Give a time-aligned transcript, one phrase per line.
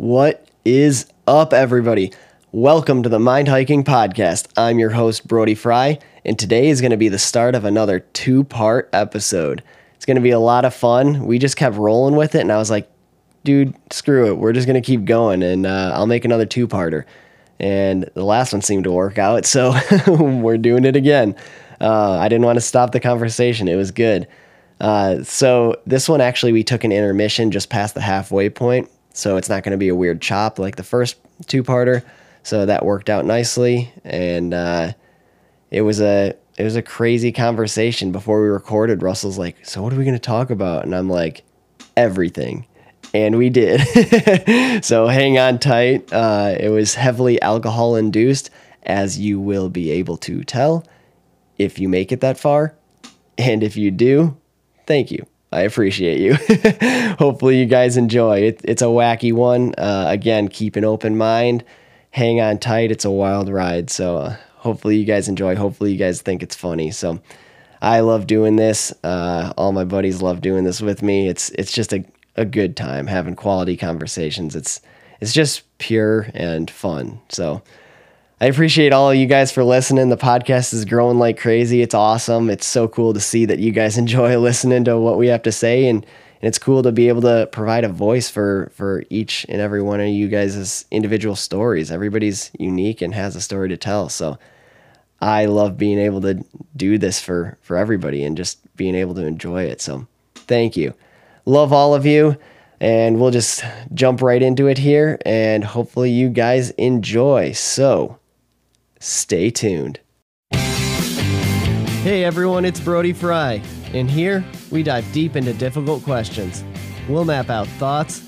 [0.00, 2.14] What is up, everybody?
[2.52, 4.48] Welcome to the Mind Hiking Podcast.
[4.56, 8.00] I'm your host, Brody Frye, and today is going to be the start of another
[8.00, 9.62] two part episode.
[9.96, 11.26] It's going to be a lot of fun.
[11.26, 12.90] We just kept rolling with it, and I was like,
[13.44, 14.38] dude, screw it.
[14.38, 17.04] We're just going to keep going, and uh, I'll make another two parter.
[17.58, 19.74] And the last one seemed to work out, so
[20.08, 21.36] we're doing it again.
[21.78, 24.26] Uh, I didn't want to stop the conversation, it was good.
[24.80, 29.36] Uh, so this one actually we took an intermission just past the halfway point, so
[29.36, 31.16] it's not going to be a weird chop like the first
[31.46, 32.02] two-parter.
[32.42, 34.92] So that worked out nicely, and uh,
[35.70, 39.02] it was a it was a crazy conversation before we recorded.
[39.02, 41.42] Russell's like, "So what are we going to talk about?" And I'm like,
[41.96, 42.66] "Everything."
[43.12, 43.80] And we did.
[44.84, 46.12] so hang on tight.
[46.12, 48.50] Uh, it was heavily alcohol induced,
[48.84, 50.86] as you will be able to tell
[51.58, 52.74] if you make it that far.
[53.36, 54.36] And if you do,
[54.86, 55.26] thank you.
[55.52, 56.34] I appreciate you.
[57.18, 58.60] Hopefully, you guys enjoy it.
[58.64, 59.74] It's a wacky one.
[59.76, 61.64] Uh, again, keep an open mind.
[62.12, 62.90] Hang on tight.
[62.90, 63.90] It's a wild ride.
[63.90, 65.56] So, uh, hopefully, you guys enjoy.
[65.56, 66.92] Hopefully, you guys think it's funny.
[66.92, 67.20] So,
[67.82, 68.92] I love doing this.
[69.02, 71.28] Uh, all my buddies love doing this with me.
[71.28, 72.04] It's it's just a,
[72.36, 74.54] a good time having quality conversations.
[74.54, 74.80] It's
[75.20, 77.20] it's just pure and fun.
[77.28, 77.62] So,
[78.42, 80.08] I appreciate all of you guys for listening.
[80.08, 81.82] The podcast is growing like crazy.
[81.82, 82.48] It's awesome.
[82.48, 85.52] It's so cool to see that you guys enjoy listening to what we have to
[85.52, 89.44] say and, and it's cool to be able to provide a voice for for each
[89.50, 91.90] and every one of you guys' individual stories.
[91.90, 94.08] Everybody's unique and has a story to tell.
[94.08, 94.38] So
[95.20, 96.42] I love being able to
[96.74, 99.82] do this for for everybody and just being able to enjoy it.
[99.82, 100.94] So thank you.
[101.44, 102.38] Love all of you
[102.80, 107.52] and we'll just jump right into it here and hopefully you guys enjoy.
[107.52, 108.18] So,
[109.00, 109.98] Stay tuned.
[112.02, 113.62] Hey everyone, it's Brody Frye,
[113.94, 116.62] and here we dive deep into difficult questions.
[117.08, 118.18] We'll map out thoughts,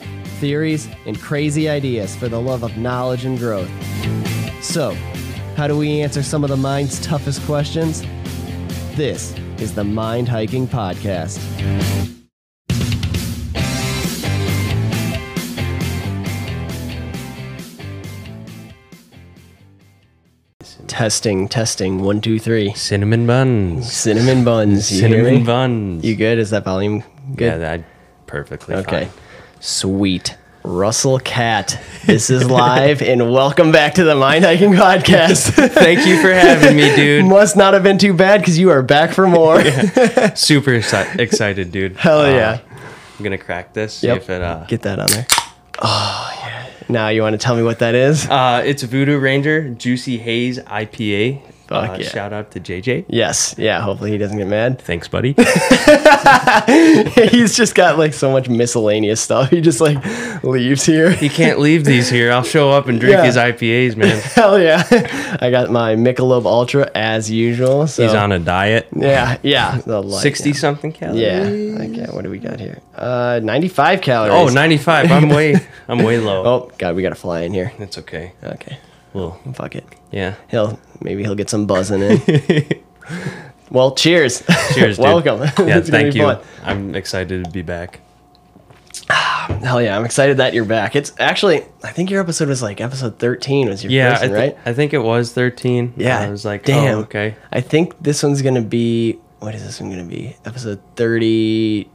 [0.40, 3.70] theories, and crazy ideas for the love of knowledge and growth.
[4.62, 4.94] So,
[5.56, 8.02] how do we answer some of the mind's toughest questions?
[8.96, 11.38] This is the Mind Hiking Podcast.
[20.96, 22.74] Testing, testing, one, two, three.
[22.74, 23.90] Cinnamon buns.
[23.90, 24.92] Cinnamon buns.
[24.92, 26.04] You Cinnamon buns.
[26.04, 26.38] You good?
[26.38, 27.02] Is that volume
[27.34, 27.46] good?
[27.46, 27.84] Yeah, that
[28.26, 29.06] perfectly Okay.
[29.06, 29.12] fine.
[29.58, 30.36] Sweet.
[30.64, 35.52] Russell Catt, this is live, and welcome back to the Mind Hiking Podcast.
[35.72, 37.24] Thank you for having me, dude.
[37.24, 39.62] Must not have been too bad because you are back for more.
[40.34, 41.96] Super exci- excited, dude.
[41.96, 42.60] Hell Uh, yeah.
[43.18, 43.94] I'm gonna crack this.
[43.94, 44.16] See Yep.
[44.18, 44.42] if it.
[44.42, 45.26] Uh, Get that on there.
[45.80, 46.21] Oh, yeah.
[46.88, 48.26] Now you want to tell me what that is?
[48.28, 51.42] uh, it's Voodoo Ranger Juicy Haze IPA.
[51.72, 52.08] Fuck uh, yeah.
[52.08, 53.06] Shout out to JJ.
[53.08, 53.54] Yes.
[53.58, 53.80] Yeah.
[53.80, 54.80] Hopefully he doesn't get mad.
[54.80, 55.32] Thanks, buddy.
[57.30, 59.50] He's just got like so much miscellaneous stuff.
[59.50, 59.98] He just like
[60.44, 61.10] leaves here.
[61.10, 62.30] he can't leave these here.
[62.30, 63.24] I'll show up and drink Yeah.
[63.24, 64.20] his IPAs, man.
[64.34, 64.82] Hell yeah.
[65.40, 67.86] I got my Michelob Ultra as usual.
[67.86, 68.88] So He's on a diet.
[68.94, 69.78] Yeah, yeah.
[69.78, 71.20] the light, Sixty something calories.
[71.20, 71.42] Yeah.
[71.42, 72.78] Okay, what do we got here?
[72.94, 74.34] Uh 95 calories.
[74.34, 75.10] Oh, 95.
[75.10, 75.56] I'm way.
[75.88, 76.44] I'm way low.
[76.44, 77.72] Oh, god, we got to fly in here.
[77.78, 78.32] It's okay.
[78.42, 78.78] Okay.
[79.12, 79.84] Well, Fuck it.
[80.10, 80.34] yeah.
[80.50, 82.82] He'll maybe he'll get some buzzing in.
[83.70, 84.42] well, cheers.
[84.74, 85.04] Cheers, dude.
[85.04, 85.40] Welcome.
[85.68, 86.22] Yeah, thank you.
[86.22, 86.40] fun.
[86.62, 88.00] I'm excited to be back.
[89.10, 90.94] Hell yeah, I'm excited that you're back.
[90.96, 94.28] It's actually I think your episode was like episode 13 was your Yeah, first I,
[94.28, 94.58] thi- right?
[94.64, 95.94] I think it was 13.
[95.96, 96.20] Yeah.
[96.20, 96.98] I was like, oh, damn.
[96.98, 97.36] oh, okay.
[97.50, 100.36] I think this one's gonna be what is this one gonna be?
[100.44, 101.90] Episode thirty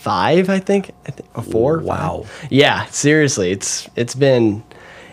[0.00, 0.92] five, I think.
[1.06, 1.78] I think or four.
[1.80, 2.22] Wow.
[2.24, 2.48] five?
[2.50, 4.62] Yeah, seriously, it's it's been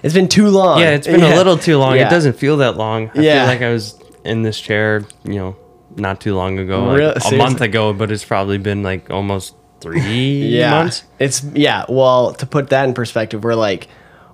[0.06, 0.80] it's been too long.
[0.80, 1.96] Yeah, it's been a little too long.
[1.98, 2.08] Yeah.
[2.08, 3.10] It doesn't feel that long.
[3.16, 3.40] I Yeah.
[3.40, 5.56] feel like I was in this chair, you know,
[5.98, 7.38] not too long ago, like a seriously?
[7.38, 10.00] month ago, but it's probably been like almost three
[10.60, 11.04] Yeah, months.
[11.20, 11.86] it's yeah.
[11.90, 13.88] Well, to put that in perspective, we're like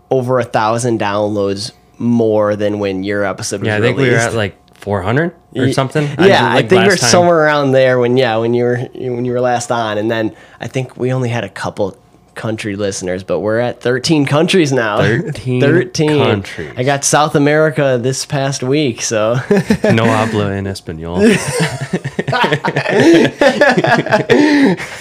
[0.09, 4.15] over a thousand downloads more than when your episode was Yeah, I think we were
[4.17, 6.03] at like 400 or something.
[6.19, 7.09] Yeah, I, like, think we're time.
[7.09, 10.35] somewhere around there when yeah when you were when you were last on, and then
[10.59, 11.95] I think we only had a couple
[12.35, 14.97] country listeners, but we're at 13 countries now.
[15.31, 15.91] 13
[16.23, 16.73] countries.
[16.77, 19.33] I got South America this past week, so
[19.83, 21.19] No habla en español.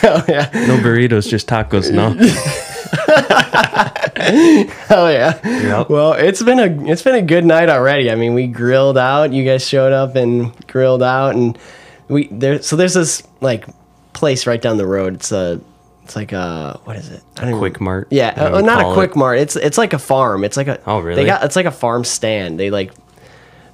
[0.03, 0.51] oh, yeah.
[0.67, 2.17] No burritos, just tacos, no?
[4.91, 5.39] oh yeah.
[5.45, 5.91] Yep.
[5.91, 8.11] Well, it's been a it's been a good night already.
[8.11, 9.33] I mean, we grilled out.
[9.33, 11.59] You guys showed up and grilled out, and
[12.09, 12.61] we there.
[12.63, 13.67] So there's this like
[14.13, 15.15] place right down the road.
[15.15, 15.61] It's a
[16.05, 17.23] it's like a what is it?
[17.37, 18.09] I don't even- Quick Mart.
[18.11, 19.17] Yeah, uh, not a quick it.
[19.17, 19.39] mart.
[19.39, 20.45] It's it's like a farm.
[20.45, 21.23] It's like a Oh, really?
[21.23, 22.59] They got it's like a farm stand.
[22.59, 22.93] They like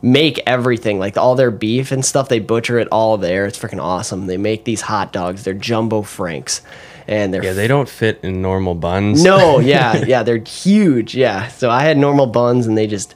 [0.02, 2.28] make everything like all their beef and stuff.
[2.28, 3.46] They butcher it all there.
[3.46, 4.26] It's freaking awesome.
[4.26, 5.44] They make these hot dogs.
[5.44, 6.61] They're jumbo franks,
[7.08, 9.25] and they're Yeah, they don't fit in normal buns.
[9.25, 11.14] no, yeah, yeah, they're huge.
[11.14, 13.14] Yeah, so I had normal buns, and they just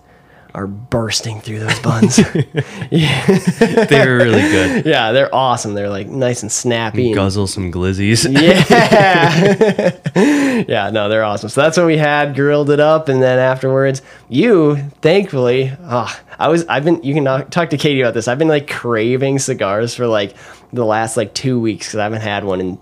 [0.55, 2.17] are bursting through those buns.
[2.91, 4.87] they were really good.
[4.87, 5.75] yeah, they're awesome.
[5.75, 7.07] They're like nice and snappy.
[7.07, 8.25] and- Guzzle some glizzies.
[8.31, 9.91] yeah,
[10.69, 11.49] yeah, no, they're awesome.
[11.49, 12.35] So that's what we had.
[12.35, 16.67] Grilled it up, and then afterwards, you thankfully, oh, I was.
[16.67, 17.03] I've been.
[17.03, 18.29] You can talk talk to Katie about this.
[18.29, 20.35] I've been like craving cigars for like
[20.73, 22.79] the last like two weeks because I haven't had one in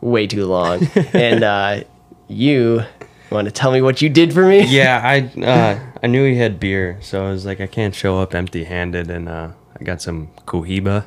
[0.00, 0.86] way too long.
[1.12, 1.80] and uh,
[2.28, 2.82] you
[3.30, 4.64] want to tell me what you did for me?
[4.66, 8.18] yeah, I uh, I knew he had beer, so I was like, I can't show
[8.20, 9.50] up empty-handed, and uh,
[9.80, 11.04] I got some Cohiba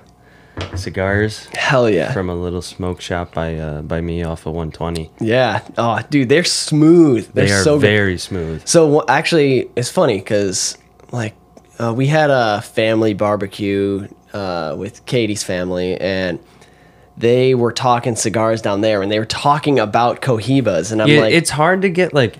[0.75, 2.12] cigars Hell yeah.
[2.12, 5.10] from a little smoke shop by uh, by me off of 120.
[5.21, 5.62] yeah.
[5.77, 7.31] Oh, dude, they're smooth.
[7.33, 7.81] They're They are so good.
[7.88, 8.68] very smooth.
[8.68, 10.77] So actually, it's funny because
[11.12, 11.36] like
[11.80, 16.39] uh, we had a family barbecue uh, with Katie's family, and
[17.19, 21.21] they were talking cigars down there, and they were talking about Cohibas, and I'm Yeah,
[21.21, 22.38] like, it's hard to get like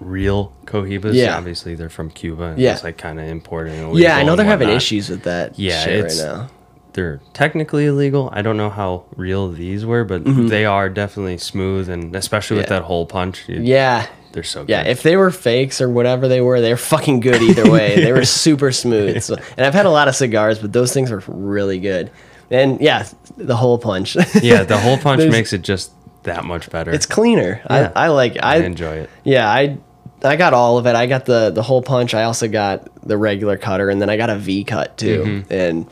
[0.00, 1.14] real Cohibas.
[1.14, 1.36] Yeah.
[1.36, 2.44] Obviously, they're from Cuba.
[2.44, 2.72] And Yeah.
[2.74, 3.94] It's like kind of imported.
[3.96, 5.58] yeah, I know they're having issues with that.
[5.58, 6.48] Yeah, right now.
[6.94, 8.28] They're technically illegal.
[8.34, 12.66] I don't know how real these were, but they are definitely smooth, and especially with
[12.66, 12.72] Mm-hmm.
[12.74, 12.78] Yeah.
[12.80, 13.44] that hole punch.
[13.48, 14.06] Yeah.
[14.32, 14.70] they're so good.
[14.70, 17.96] Yeah, if they were fakes or whatever they were, they're fucking good either way.
[17.96, 19.22] they were super smooth.
[19.22, 22.10] So, and I've had a lot of cigars, but those things were really good.
[22.50, 23.06] And yeah,
[23.36, 24.16] the hole punch.
[24.42, 25.92] yeah, the hole punch makes it just
[26.24, 26.90] that much better.
[26.92, 27.60] it's cleaner.
[27.70, 27.92] Yeah.
[27.96, 29.10] I, I like I, I enjoy it.
[29.24, 29.78] Yeah, I
[30.22, 30.94] I got all of it.
[30.94, 32.14] I got the the whole punch.
[32.14, 35.22] I also got the regular cutter, and then I got a V cut too.
[35.48, 35.52] Mm-hmm.
[35.52, 35.86] And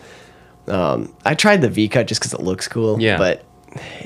[0.69, 3.01] um, I tried the V cut just because it looks cool.
[3.01, 3.19] Yeah.
[3.19, 3.45] but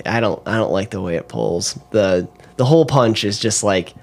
[0.06, 1.79] I don't I don't like the way it pulls.
[1.91, 3.94] the The whole punch is just like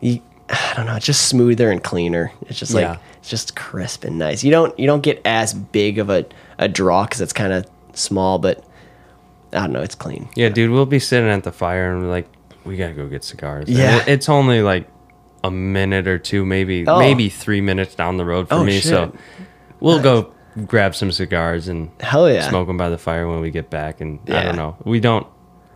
[0.00, 0.20] you.
[0.50, 0.96] I don't know.
[0.96, 2.30] It's just smoother and cleaner.
[2.42, 2.96] It's just like Yeah.
[3.18, 4.44] it's just crisp and nice.
[4.44, 6.26] You don't you don't get as big of a
[6.58, 7.64] a draw because it's kind of
[7.98, 8.64] small, but
[9.52, 9.82] I don't know.
[9.82, 10.28] It's clean.
[10.34, 12.28] Yeah, dude, we'll be sitting at the fire and we're like,
[12.64, 13.68] we gotta go get cigars.
[13.68, 13.98] Yeah.
[14.02, 14.88] it- it's only like
[15.42, 16.98] a minute or two, maybe Oh.
[16.98, 18.80] maybe three minutes down the road for Oh, me.
[18.80, 19.12] So
[19.80, 20.32] we'll go
[20.66, 22.48] grab some cigars and Hell yeah.
[22.48, 24.00] smoke them by the fire when we get back.
[24.00, 25.26] And I don't know, we don't.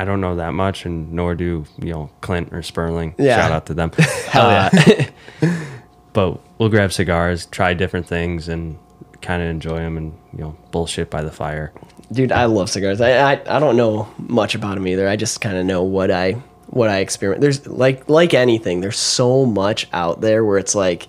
[0.00, 3.16] I don't know that much, and nor do you know Clint or Sperling.
[3.18, 3.36] Yeah.
[3.36, 3.90] Shout out to them.
[4.28, 5.10] Hell Uh, yeah.
[6.12, 8.78] but we'll grab cigars, try different things, and
[9.20, 11.72] kind of enjoy them, and you know bullshit by the fire.
[12.12, 15.40] dude i love cigars i i, I don't know much about them either i just
[15.40, 16.32] kind of know what i
[16.68, 21.08] what i experiment there's like like anything there's so much out there where it's like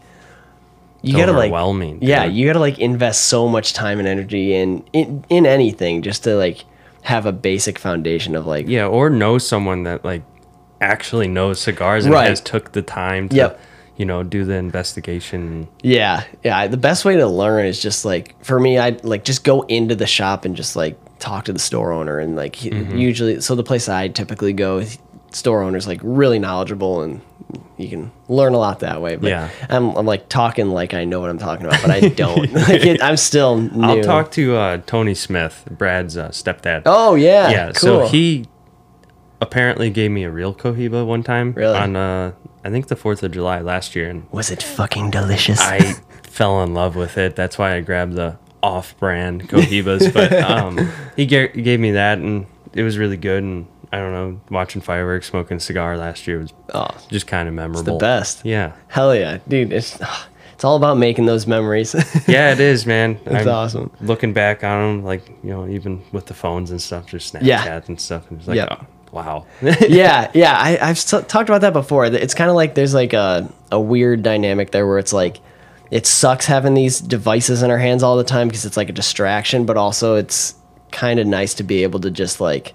[1.01, 2.35] you gotta like overwhelming, yeah dude.
[2.35, 6.35] you gotta like invest so much time and energy in in, in anything just to
[6.35, 6.65] like
[7.03, 10.23] have a basic foundation of like Yeah, or know someone that like
[10.81, 12.27] actually knows cigars and Right.
[12.27, 13.62] has took the time to Yep.
[14.00, 15.68] You know do the investigation.
[15.84, 16.66] Yeah, yeah.
[16.68, 19.94] The best way to learn is just like for me, I like just go into
[19.94, 22.98] the shop and just like talk to the store owner and like he- Mm-hmm.
[22.98, 23.42] usually.
[23.42, 24.84] So the place I typically go,
[25.31, 27.22] store owner's like really knowledgeable and
[27.78, 29.16] you can learn a lot that way.
[29.18, 29.50] But Yeah.
[29.69, 32.51] I'm I'm like talking like I know what I'm talking about, but I don't.
[32.69, 33.84] like it, I'm still new.
[33.86, 36.84] I'll talk to uh, Tony Smith, Brad's uh, stepdad.
[36.86, 37.66] Oh yeah, yeah.
[37.74, 37.74] cool.
[38.04, 38.46] So he
[39.42, 41.78] apparently gave me a real Cohiba one time Really?
[41.78, 42.31] on uh,
[42.63, 45.59] I think the Fourth of July last year, and was it fucking delicious?
[45.61, 47.35] I fell in love with it.
[47.35, 50.09] That's why I grabbed the off-brand Cohibas.
[50.13, 53.44] but um, he ga- gave me that, and it was really good.
[53.44, 57.47] And I don't know, watching fireworks, smoking a cigar last year was oh, just kind
[57.47, 57.94] of memorable.
[57.94, 58.45] the best.
[58.45, 58.73] Yeah.
[58.88, 59.72] Hell yeah, dude.
[59.74, 59.98] It's
[60.53, 61.95] it's all about making those memories.
[62.27, 63.19] Yeah, it is, man.
[63.24, 63.91] That's I'm awesome.
[64.01, 67.41] Looking back on them, like you know, even with the phones and stuff, just Snapchat
[67.43, 67.81] Yeah.
[67.88, 68.67] and stuff, and it's like, Yep.
[68.72, 69.46] oh, wow.
[69.62, 70.54] yeah, yeah.
[70.58, 72.06] I, I've s- talked about that before.
[72.06, 75.39] It's kind of like there's like a, a weird dynamic there where it's like
[75.92, 78.94] it sucks having these devices in our hands all the time because it's like a
[78.94, 80.56] distraction, but also it's
[80.92, 82.74] kind of nice to be able to just like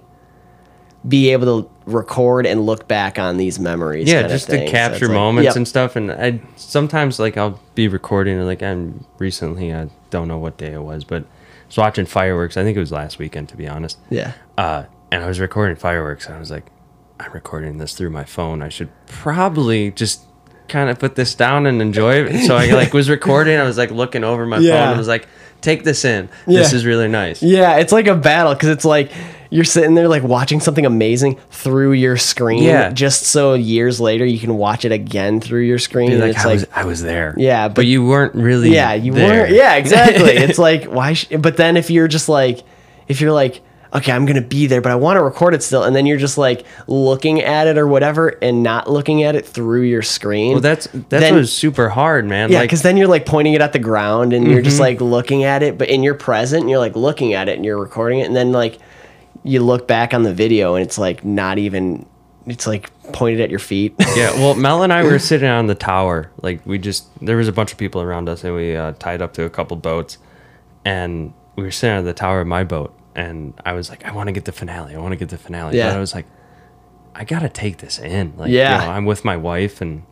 [1.07, 4.11] be able to record and look back on these memories.
[4.11, 5.57] yeah, just to So capture like- moments Yep.
[5.57, 5.97] and stuff.
[5.97, 10.57] And I sometimes like I'll be recording and like I'm recently I don't know what
[10.57, 12.57] day it was, but I was watching fireworks.
[12.57, 13.99] I think it was last weekend to be honest.
[14.09, 14.33] Yeah.
[14.57, 16.27] Uh, and I was recording fireworks.
[16.27, 16.67] And I was like,
[17.21, 18.63] I'm recording this through my phone.
[18.63, 20.23] I should probably just
[20.69, 22.47] kind of put this down and enjoy it.
[22.47, 23.59] So I like was recording.
[23.59, 24.85] I was like looking over my Yeah.
[24.87, 24.95] phone.
[24.95, 25.29] I was like,
[25.61, 26.29] take this in.
[26.47, 27.43] This is really nice.
[27.43, 29.13] Yeah, it's like a battle because it's like
[29.51, 32.63] you're sitting there like watching something amazing through your screen.
[32.65, 32.91] Yeah.
[32.91, 36.09] Just so years later you can watch it again through your screen.
[36.09, 37.35] Be and like, it's I, like was, I was there.
[37.39, 38.71] Yeah, but, but- you weren't really.
[38.75, 39.43] yeah you there.
[39.43, 42.61] weren't yeah exactly it's like why sh- but then if you're just like
[43.07, 43.61] if you're like
[43.95, 46.19] okay i'm gonna be there but i want to record it still and then you're
[46.19, 50.53] just like looking at it or whatever and not looking at it through your screen
[50.53, 52.51] Well, that's that's Then- was super hard, man.
[52.51, 55.01] yeah like, because then you're like pointing it at the ground and you're just like
[55.01, 57.79] looking at it but in you're present and you're like looking at it and you're
[57.79, 58.79] recording it and then like
[59.43, 62.07] you look back on the video and it's like not even
[62.47, 63.95] it's like pointed at your feet.
[64.17, 64.31] yeah.
[64.33, 66.31] Well, Mel and I were sitting on the tower.
[66.43, 69.23] Like we just there was a bunch of people around us, and we uh, tied
[69.23, 70.19] up to a couple boats,
[70.85, 74.13] and we were sitting on the tower of my boat, and I was like, I
[74.13, 74.95] want to get the finale.
[74.95, 75.77] I want to get the finale.
[75.77, 75.89] Yeah.
[75.91, 76.27] But I was like,
[77.15, 78.35] I gotta take this in.
[78.37, 78.81] Like, Yeah.
[78.81, 80.03] you know, I'm with my wife, and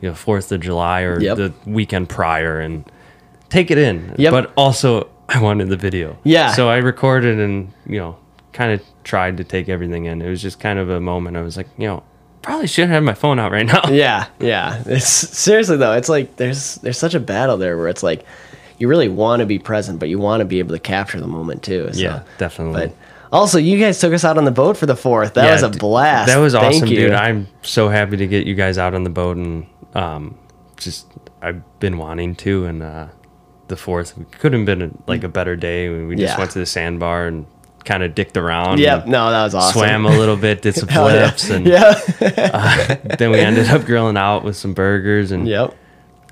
[0.00, 1.36] you know, Fourth of July or Yep.
[1.36, 2.84] the weekend prior, and
[3.48, 4.14] take it in.
[4.18, 4.30] Yep.
[4.32, 6.18] But also, I wanted the video.
[6.22, 6.52] Yeah.
[6.52, 8.16] So I recorded and you know,
[8.52, 10.22] kind of tried to take everything in.
[10.22, 11.36] It was just kind of a moment.
[11.36, 12.02] I was like, you know,
[12.42, 13.82] probably shouldn't have my phone out right now.
[13.90, 14.82] yeah, yeah.
[14.86, 18.24] It's seriously though, it's like there's there's such a battle there where it's like
[18.78, 21.26] you really want to be present, but you want to be able to capture the
[21.26, 21.88] moment too.
[21.92, 22.00] So.
[22.00, 22.86] Yeah, definitely.
[22.88, 22.96] But
[23.32, 25.34] also, you guys took us out on the boat for the fourth.
[25.34, 26.28] That Yeah, was a blast.
[26.28, 26.96] That was Thank awesome, you.
[26.96, 27.12] dude.
[27.12, 30.38] I'm so happy to get you guys out on the boat and um,
[30.76, 31.06] just
[31.42, 33.06] I've been wanting to and uh,
[33.68, 35.88] the fourth couldn't have been a, like a better day.
[35.88, 36.38] We just Yeah.
[36.38, 37.46] went to the sandbar and
[37.84, 38.78] kind of dicked around.
[38.78, 39.06] Yep.
[39.06, 39.72] No, that was awesome.
[39.80, 41.28] Swam a little bit, did some Hell yeah.
[41.30, 41.94] flips, and Yeah.
[43.18, 45.30] then we ended up grilling out with some burgers.
[45.32, 45.74] And yep.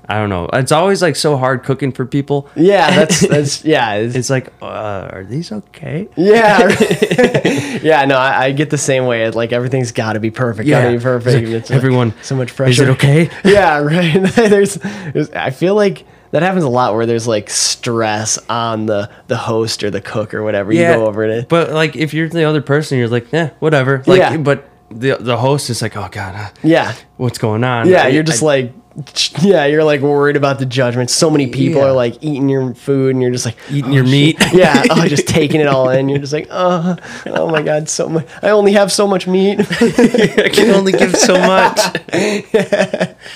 [0.07, 2.47] I don't know, it's always like so hard cooking for people.
[2.55, 2.91] Yeah.
[2.95, 3.93] That's that's yeah.
[3.95, 6.07] It's, It's like, uh, are these okay?
[6.15, 6.67] yeah.
[7.81, 8.05] yeah.
[8.05, 9.29] No, I, I get the same way.
[9.31, 10.69] Like everything's got to be perfect.
[10.69, 11.35] Got to be perfect.
[11.35, 12.71] It's like, It's like everyone, so much pressure.
[12.71, 13.29] Is it okay?
[13.43, 14.21] yeah, right.
[14.35, 19.09] there's, there's, I feel like that happens a lot where there's like stress on the
[19.27, 20.71] the host or the cook or whatever.
[20.73, 21.47] Yeah, You go over it.
[21.49, 24.03] But like, if you're the other person, you're like, eh, whatever.
[24.05, 24.37] Like, Yeah.
[24.37, 27.87] but the the host is like, oh god, uh, Yeah, what's going on?
[27.89, 28.03] yeah.
[28.03, 28.73] I- You're just I- like,
[29.41, 29.65] yeah.
[29.65, 31.09] You're like worried about the judgment.
[31.09, 31.87] So many people Yeah.
[31.87, 34.11] are like eating your food, and you're just like Eating oh, your shit.
[34.11, 34.37] meat.
[34.53, 34.83] yeah.
[34.89, 36.07] Oh, just taking it all in.
[36.09, 36.95] You're just like, oh,
[37.27, 38.27] oh my god, so much.
[38.41, 39.59] I only have so much meat.
[39.59, 41.79] I can only give so much.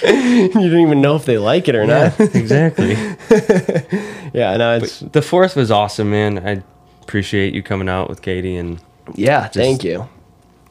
[0.03, 2.19] you don't even know if they like it or not.
[2.19, 2.93] exactly.
[4.33, 4.55] Yeah.
[4.57, 6.39] No, it's The fourth was awesome, man.
[6.47, 6.63] I
[7.01, 8.79] appreciate you coming out with Katie, and
[9.15, 9.47] yeah.
[9.47, 10.07] thank you.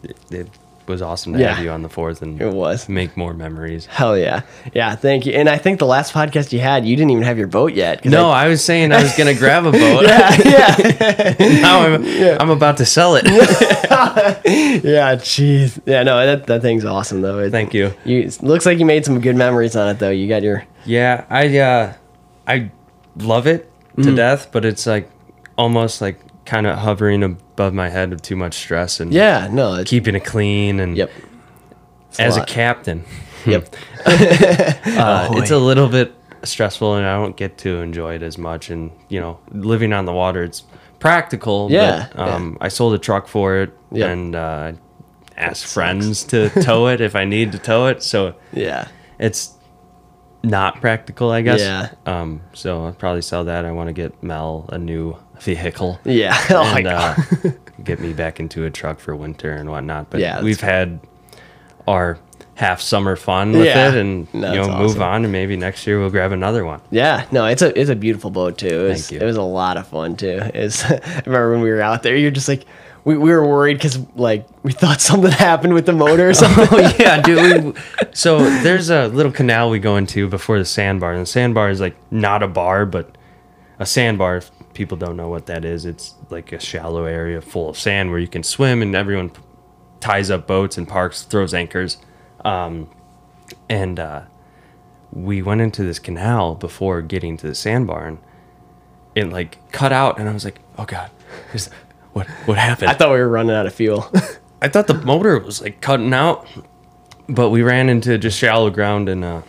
[0.02, 0.49] it, it
[0.88, 1.54] was awesome to Yeah.
[1.54, 2.88] have you on the fourth and It was.
[2.88, 3.87] make more memories.
[3.87, 4.42] Hell yeah.
[4.75, 5.33] Yeah, thank you.
[5.33, 8.04] And I think the last podcast you had, you didn't even have your boat yet.
[8.04, 10.04] No, I- I was saying I was gonna grab a boat.
[10.07, 12.04] yeah, now I'm,
[12.40, 13.25] I'm about to sell it.
[13.28, 15.78] yeah, jeez.
[15.87, 17.38] Yeah, no, that, that thing's awesome though.
[17.40, 17.92] It, Thank you.
[18.04, 20.11] You looks like you made some good memories on it though.
[20.11, 21.92] You got your Yeah, I uh,
[22.47, 22.71] I
[23.16, 24.04] love it Mm.
[24.04, 25.11] to death, but it's like
[25.57, 29.75] almost like kind of hovering above my head with too much stress and yeah, no,
[29.75, 31.11] it's, keeping it clean and yep.
[32.09, 32.49] It's as a, lot.
[32.49, 33.05] captain,
[33.47, 33.76] Yep.
[34.07, 35.38] uh, boy.
[35.40, 36.12] it's a little bit
[36.43, 38.71] stressful and I don't get to enjoy it as much.
[38.71, 40.62] And you know, living on the water, it's
[40.99, 41.69] practical.
[41.71, 44.11] Yeah, but, um, I sold a truck for it Yep.
[44.11, 44.73] and uh,
[45.37, 48.02] asked friends to tow it if I need to tow it.
[48.02, 48.88] So Yeah.
[49.19, 49.52] it's
[50.43, 51.61] not practical, I guess.
[51.61, 51.90] Yeah.
[52.07, 52.40] Um.
[52.55, 53.64] So I'll probably sell that.
[53.64, 56.00] I want to get Mel a new vehicle.
[56.04, 56.37] Yeah.
[56.50, 57.14] Oh and uh,
[57.85, 60.11] get me back into a truck for winter and whatnot.
[60.11, 61.00] But Yeah, we've had
[61.87, 62.18] our
[62.54, 63.88] half summer fun with Yeah.
[63.90, 66.80] it, and No, you know, move on, and maybe next year we'll grab another one.
[66.90, 68.66] Yeah, no, it's a it's a beautiful boat too.
[68.66, 69.25] It was, Thank you.
[69.25, 70.40] It was a lot of fun too.
[70.54, 72.64] It's, I remember when we were out there, you're just like,
[73.04, 76.66] we, we were worried because like we thought something happened with the motor or something.
[76.71, 77.64] oh yeah, dude.
[77.64, 77.73] We,
[78.12, 81.80] so there's a little canal we go into before the sandbar, and the sandbar is
[81.80, 83.16] like not a bar, but
[83.78, 84.42] a sandbar.
[84.79, 88.21] People don't know what that is, it's like a shallow area full of sand where
[88.21, 89.33] you can swim, and everyone
[89.99, 91.97] ties up boats and parks, throws anchors,
[92.45, 92.89] um,
[93.69, 94.23] and uh,
[95.11, 98.19] we went into this canal before getting to the sand sandbar, and
[99.17, 101.11] it like cut out, and I was like, oh god,
[101.53, 101.71] is,
[102.13, 102.89] what what happened?
[102.89, 104.09] I thought we were running out of fuel.
[104.63, 106.47] I thought the motor was like cutting out,
[107.29, 109.43] but we ran into just shallow ground and uh,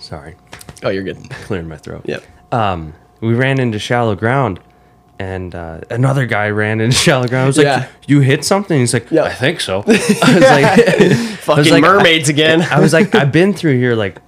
[0.00, 0.34] sorry,
[0.82, 1.30] oh, you're good.
[1.30, 2.02] clearing my throat.
[2.06, 2.24] Yep.
[2.50, 4.60] Um, we ran into shallow ground,
[5.18, 7.44] and uh, another guy ran into shallow ground.
[7.44, 7.88] I was like, Yeah.
[8.06, 9.24] "You hit something?" He's like, Yeah.
[9.24, 12.62] "I think so." I was like, Fucking like, mermaids again.
[12.62, 14.20] I was like, "I've been through here like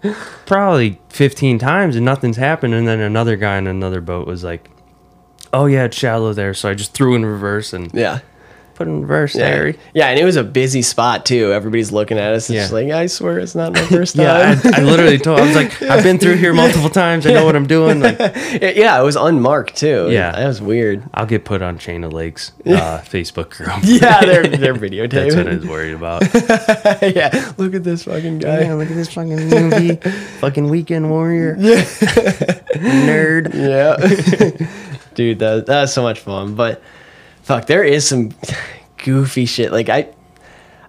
[0.47, 4.71] probably 15 times and nothing's happened." And then another guy in another boat was like,
[5.53, 8.21] "Oh yeah, it's shallow there." So I just threw in reverse and yeah.
[8.79, 9.49] Put in reverse, Yeah.
[9.49, 9.79] Harry.
[9.93, 11.53] yeah, and it was a busy spot too.
[11.53, 12.45] Everybody's looking at us.
[12.49, 12.61] It's Yeah.
[12.63, 14.73] just like, I swear it's not my first Yeah, time.
[14.75, 15.41] I, I literally told.
[15.41, 17.27] I was like, I've been through here multiple times.
[17.27, 18.01] I know what I'm doing.
[18.01, 20.09] Like, yeah, it was unmarked too.
[20.11, 20.33] Yeah.
[20.33, 21.03] that was weird.
[21.13, 23.69] I'll get put on Chain of Lakes uh, Facebook group.
[23.83, 25.11] Yeah, they're they're videotaping.
[25.11, 26.23] That's what I was worried about.
[27.03, 28.73] yeah, look at this fucking guy.
[28.75, 29.97] look at this fucking movie,
[30.41, 31.83] fucking Weekend Warrior, Yeah,
[32.77, 33.55] nerd.
[33.55, 33.97] Yeah,
[35.15, 36.55] dude, that that was so much fun.
[36.55, 36.83] But
[37.49, 38.31] fuck, there is some
[39.05, 39.73] goofy shit.
[39.73, 40.09] Like I,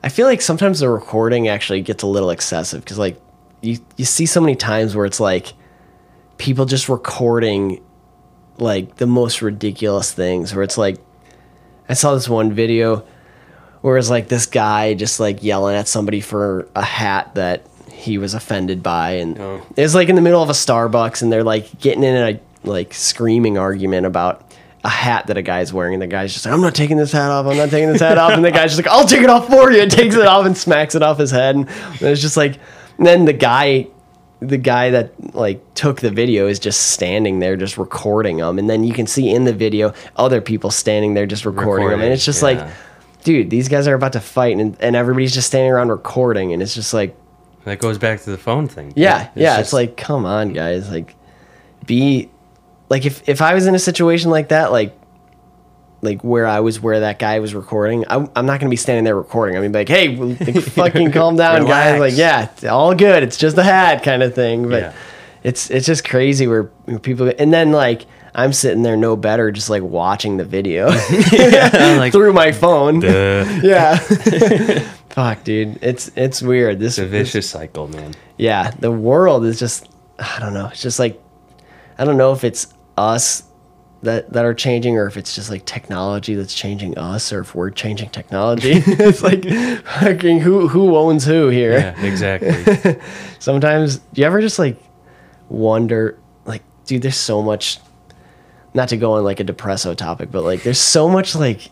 [0.03, 3.19] I feel like sometimes the recording actually gets a little excessive because like
[3.61, 5.53] you you see so many times where it's like
[6.37, 7.81] people just recording
[8.57, 10.53] like the most ridiculous things.
[10.53, 10.97] Where it's like
[11.87, 13.05] I saw this one video
[13.81, 18.17] where it's like this guy just like yelling at somebody for a hat that he
[18.17, 19.61] was offended by, and Oh.
[19.77, 22.39] it was like in the middle of a Starbucks, and they're like getting in a
[22.67, 24.48] like screaming argument about
[24.83, 27.11] a hat that a guy's wearing, and the guy's just like, "I'm not taking this
[27.11, 27.45] hat off.
[27.45, 29.47] I'm not taking this hat off," and the guy's just like, "I'll take it off
[29.47, 31.67] for you," and takes it off and smacks it off his head, and
[31.99, 32.57] it's just like,
[32.97, 33.87] and then the guy.
[34.41, 38.69] The guy that like took the video is just standing there, just recording them, and
[38.69, 42.13] then you can see in the video other people standing there just recording, them, and
[42.13, 42.47] it's just yeah.
[42.47, 42.73] like,
[43.25, 46.61] dude, these guys are about to fight, and, and everybody's just standing around recording, and
[46.63, 47.17] it's just like,
[47.65, 48.93] That goes back to the phone thing.
[48.95, 51.17] yeah, yeah, it's like, come on, guys, like,
[51.85, 52.29] be,
[52.89, 54.95] like, if if I was in a situation like that, like,
[56.01, 59.03] like where I was, where that guy was recording, I'm, I'm not gonna be standing
[59.03, 59.57] there recording.
[59.57, 61.99] I mean, like, hey, like, fucking calm down, guys.
[61.99, 63.23] Like, yeah, all good.
[63.23, 64.69] It's just a hat, kind of thing.
[64.69, 64.93] But Yeah.
[65.43, 66.65] it's it's just crazy where,
[67.01, 68.05] people, and then like.
[68.35, 70.85] I'm sitting there no better, just like watching the video
[71.31, 72.99] like- through my phone.
[72.99, 73.43] Duh.
[73.63, 73.97] Yeah.
[75.09, 75.79] Fuck, dude.
[75.81, 76.77] It's it's weird.
[76.79, 78.13] This It's a vicious cycle, man.
[78.37, 80.67] yeah, the world is just I don't know.
[80.67, 81.19] It's just like
[81.97, 82.67] I don't know if it's
[82.99, 83.43] us
[84.01, 87.55] that that are changing or if it's just like technology that's changing us or if
[87.55, 88.71] we're changing technology.
[88.85, 89.43] it's like
[89.85, 91.71] fucking who who owns who here.
[91.71, 92.99] Yeah, exactly.
[93.39, 94.77] Sometimes do you ever just like
[95.47, 97.79] wonder like dude there's so much
[98.73, 101.71] not to go on like a depresso topic but like there's so much like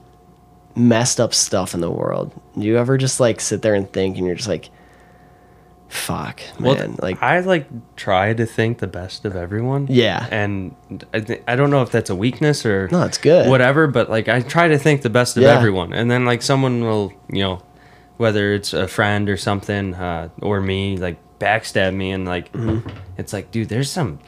[0.75, 2.31] messed up stuff in the world.
[2.57, 4.69] Do you ever just like sit there and think and you're just like
[5.89, 9.87] fuck well, man like I like try to think the best of everyone.
[9.89, 10.27] Yeah.
[10.31, 10.75] and
[11.13, 13.47] I th- I don't know if that's a weakness or No, it's good.
[13.49, 15.55] Whatever, but like I try to think the best of Yeah.
[15.57, 17.61] everyone, and then like someone will, you know,
[18.17, 22.49] whether it's a friend or something, uh, or me, like backstab me, and like
[23.17, 24.19] it's like, dude, there's some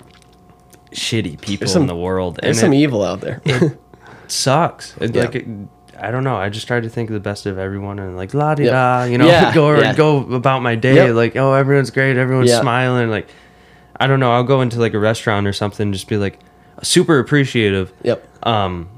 [0.91, 1.73] shitty people Mm-hmm.
[1.73, 3.41] some- in the world, there's and some it evil out there.
[4.27, 4.95] sucks.
[5.01, 5.23] It, Yeah.
[5.23, 5.47] Like it,
[6.01, 6.35] I don't know.
[6.35, 9.17] I just try to think the best of everyone and like la di da, you
[9.17, 9.93] know, Yeah, go yeah.
[9.95, 10.95] go about my day.
[10.95, 11.15] Yep.
[11.15, 12.61] Like oh, everyone's great, everyone's Yeah.
[12.61, 13.09] smiling.
[13.09, 13.27] Like
[13.99, 14.31] I don't know.
[14.31, 16.39] I'll go into like a restaurant or something, and just be like
[16.83, 17.91] super appreciative.
[18.03, 18.25] yep.
[18.47, 18.89] Um,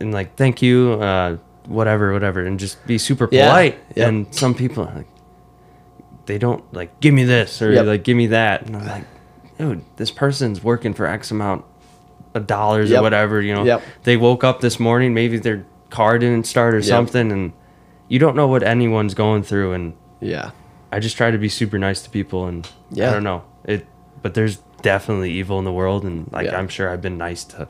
[0.00, 3.78] and like thank you, uh, whatever, whatever, and just be super Yeah, polite.
[3.96, 4.08] yep.
[4.08, 5.06] And some people are like
[6.26, 7.86] they don't like give me this or Yep.
[7.86, 9.04] like give me that, and I'm like,
[9.58, 11.64] dude, this person's working for X amount
[12.34, 13.00] of dollars Yep.
[13.00, 13.40] or whatever.
[13.42, 13.82] You know, Yep.
[14.04, 17.52] they woke up this morning, maybe their car didn't start or something, and
[18.08, 19.72] you don't know what anyone's going through.
[19.72, 20.50] And Yeah.
[20.92, 23.10] I just try to be super nice to people, and Yeah.
[23.10, 23.86] I don't know it,
[24.22, 26.58] but there's definitely evil in the world, and like Yeah.
[26.58, 27.68] I'm sure I've been nice to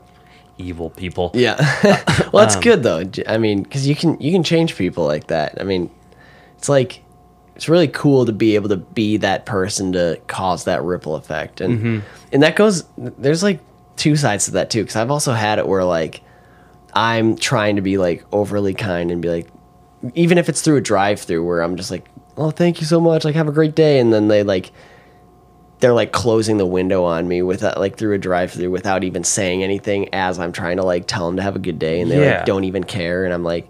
[0.57, 1.31] evil people.
[1.33, 1.55] Yeah.
[2.33, 3.03] well, Um, it's good though.
[3.27, 5.57] I mean, because you can you can change people like that.
[5.59, 5.89] I mean,
[6.57, 7.01] it's like
[7.55, 11.61] it's really cool to be able to be that person to cause that ripple effect,
[11.61, 11.99] and Mm-hmm.
[12.33, 12.83] and that goes.
[12.97, 13.59] There's like
[13.95, 14.81] two sides to that too.
[14.83, 16.21] Because I've also had it where like
[16.95, 19.47] I'm trying to be like overly kind and be like,
[20.13, 22.05] even if it's through a drive-through where I'm just like,
[22.37, 24.71] oh, thank you so much, like have a great day, and then they like
[25.81, 29.03] they're like closing the window on me without uh, like through a drive through without
[29.03, 31.99] even saying anything as I'm trying to like tell them to have a good day
[31.99, 32.37] and they Yeah.
[32.37, 33.67] like don't even care and I'm like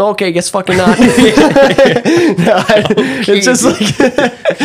[0.00, 2.84] okay guess fucking not No, I-
[3.28, 3.98] it's just like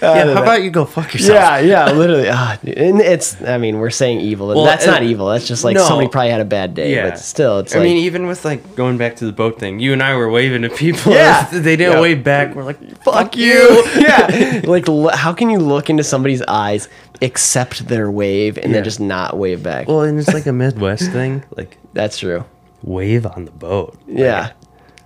[0.00, 0.34] yeah.
[0.34, 1.34] How about you go fuck yourself?
[1.34, 5.26] yeah yeah literally ah, and it's I mean we're saying evil Well, that's not evil
[5.28, 5.84] that's just like no.
[5.86, 7.10] somebody probably had a bad day Yeah.
[7.10, 9.78] but still it's I like mean, even with like going back to the boat thing,
[9.80, 11.12] you and I were waving to people.
[11.12, 11.44] Yeah.
[11.52, 12.00] they didn't Yeah.
[12.00, 12.54] wave back.
[12.54, 16.88] We're like, fuck you yeah like l- how can you look into somebody's eyes
[17.22, 18.72] accept their wave and Yeah.
[18.74, 21.44] then just not wave back Well, and it's like a Midwest thing.
[21.56, 22.44] Like that's true
[22.82, 23.96] wave on the boat.
[24.06, 24.52] Like, yeah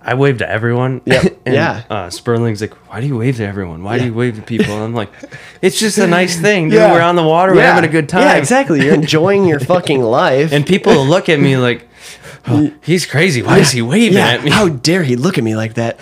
[0.03, 1.01] I wave to everyone.
[1.05, 1.41] Yep.
[1.45, 1.83] and, Yeah.
[1.89, 3.83] Uh, Sperling's like, why do you wave to everyone?
[3.83, 4.73] Why do you wave to people?
[4.73, 5.11] And I'm like,
[5.61, 6.69] it's just a nice thing.
[6.69, 6.79] Dude.
[6.79, 6.91] Yeah.
[6.91, 7.53] We're on the water.
[7.53, 7.75] We're Yeah.
[7.75, 8.21] having a good time.
[8.23, 8.83] Yeah, exactly.
[8.83, 10.51] You're enjoying your fucking life.
[10.51, 11.87] And people look at me like,
[12.47, 13.41] oh, he's crazy.
[13.43, 14.49] Why is he waving yeah, at me?
[14.49, 15.99] how dare he look at me like that?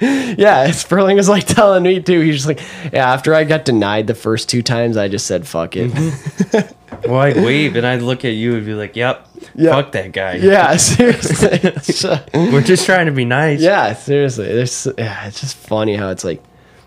[0.38, 2.20] Yeah, Sperling was like telling me too.
[2.20, 2.60] He's just like,
[2.92, 3.12] yeah.
[3.12, 5.92] After I got denied the first two times, I just said fuck it.
[7.06, 9.70] well, I'd wave and I'd look at you and be like, yep, Yeah.
[9.70, 10.34] fuck that guy.
[10.36, 12.18] yeah, seriously.
[12.34, 13.60] We're just trying to be nice.
[13.60, 14.46] yeah, seriously.
[14.46, 16.42] There's yeah, it's just funny how it's like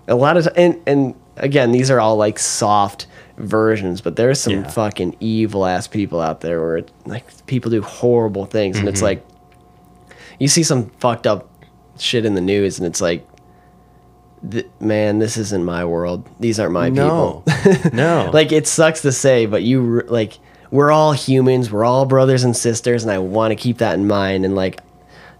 [0.07, 4.53] a lot of and and again, these are all like soft versions, but there's some
[4.53, 4.67] Yeah.
[4.69, 8.93] fucking evil ass people out there where it, like people do horrible things, and Mm-hmm.
[8.93, 9.25] it's like
[10.39, 11.48] you see some fucked up
[12.01, 13.27] shit in the news, and it's like,
[14.49, 16.27] th- man, this isn't my world.
[16.39, 17.43] These aren't my No.
[17.45, 17.91] people.
[17.93, 18.29] No.
[18.33, 20.37] like it sucks to say, but you like
[20.71, 21.71] we're all humans.
[21.71, 24.45] We're all brothers and sisters, and I want to keep that in mind.
[24.45, 24.81] And like,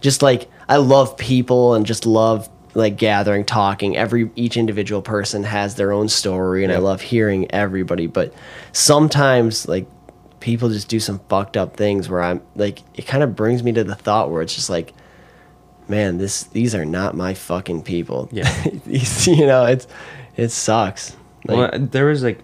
[0.00, 3.96] just like I love people and just love like gathering, talking.
[3.96, 8.06] Every each individual person has their own story, and I love hearing everybody.
[8.08, 8.32] But
[8.72, 9.86] sometimes like
[10.40, 13.72] people just do some fucked up things where I'm like, it kind of brings me
[13.72, 14.94] to the thought where it's just like,
[15.90, 18.28] man, this these are not my fucking people.
[18.32, 18.50] Yeah.
[18.86, 19.86] These- you know, it's
[20.36, 21.16] it sucks.
[21.46, 22.38] Like, well, there was like,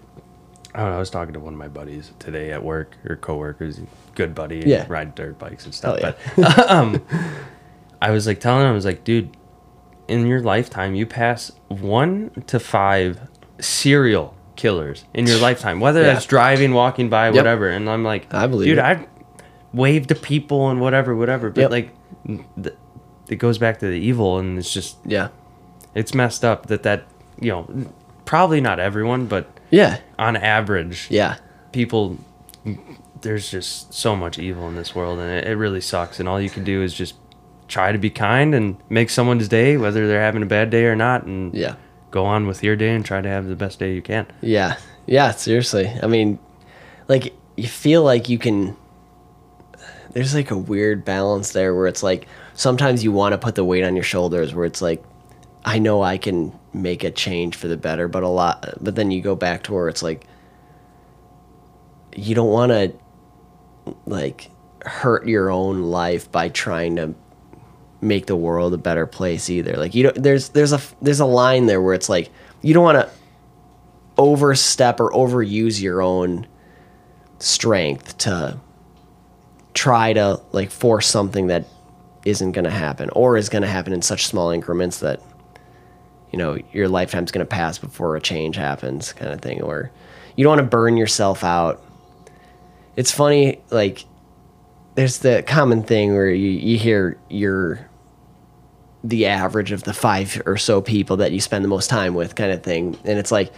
[0.75, 0.95] I don't know.
[0.97, 3.79] I was talking to one of my buddies today at work or coworkers,
[4.15, 4.85] good buddy, Yeah.
[4.89, 5.99] ride dirt bikes and stuff.
[5.99, 7.01] Hell But um,
[8.01, 9.35] I was like telling him, I was like, dude,
[10.07, 13.19] in your lifetime, you pass one to five
[13.59, 16.13] serial killers in your lifetime, whether Yeah.
[16.13, 17.69] that's driving, walking by, whatever.
[17.69, 18.83] And I'm like, I believe dude, it.
[18.83, 19.07] I
[19.73, 21.49] wave to people and whatever, whatever.
[21.51, 21.71] But Yep.
[21.71, 21.89] like,
[22.63, 22.75] th-
[23.29, 25.29] it goes back to the evil, and it's just yeah.
[25.95, 27.05] it's messed up that that
[27.39, 27.67] you know
[28.25, 29.99] probably not everyone, but Yeah.
[30.19, 31.35] on average, Yeah.
[31.71, 32.17] people
[33.21, 36.39] there's just so much evil in this world and it, it really sucks and all
[36.39, 37.15] you can do is just
[37.67, 40.95] try to be kind and make someone's day whether they're having a bad day or
[40.95, 41.75] not and Yeah.
[42.11, 44.75] go on with your day and try to have the best day you can Yeah.
[45.07, 45.91] Yeah, seriously.
[46.03, 46.37] I mean,
[47.07, 48.75] like you feel like you can
[50.11, 52.27] there's like a weird balance there where it's like
[52.57, 55.01] sometimes you want to put the weight on your shoulders where it's like
[55.63, 59.11] I know I can make a change for the better, but a lot but then
[59.11, 60.25] you go back to where it's like
[62.15, 62.93] you don't want to
[64.05, 64.49] like
[64.83, 67.13] hurt your own life by trying to
[68.01, 69.77] make the world a better place either.
[69.77, 72.29] Like you don't there's there's a there's a line there where it's like
[72.61, 73.09] you don't want to
[74.17, 76.47] overstep or overuse your own
[77.37, 78.59] strength to
[79.75, 81.67] try to like force something that
[82.27, 85.21] isn't going to happen or is going to happen in such small increments that
[86.31, 89.91] you know your lifetime's going to pass before a change happens kind of thing or
[90.35, 91.83] you don't want to burn yourself out.
[92.95, 94.05] It's funny like
[94.95, 97.89] there's the common thing where you, you hear you're
[99.03, 102.35] the average of the five or so people that you spend the most time with
[102.35, 102.97] kind of thing.
[103.05, 103.53] And it's like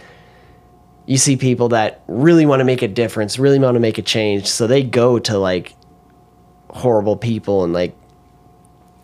[1.06, 4.02] you see people that really want to make a difference really want to make a
[4.02, 5.74] change so they go to like
[6.68, 7.96] horrible people and like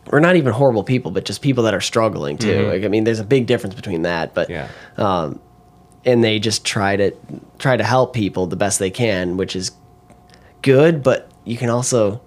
[0.09, 2.71] or not even horrible people but just people that are struggling too mm-hmm.
[2.71, 5.40] like i mean there's a big difference between that but yeah um,
[6.07, 7.11] and they just try to
[7.59, 9.73] try to help people the best they can, which is
[10.62, 12.23] good, but you can also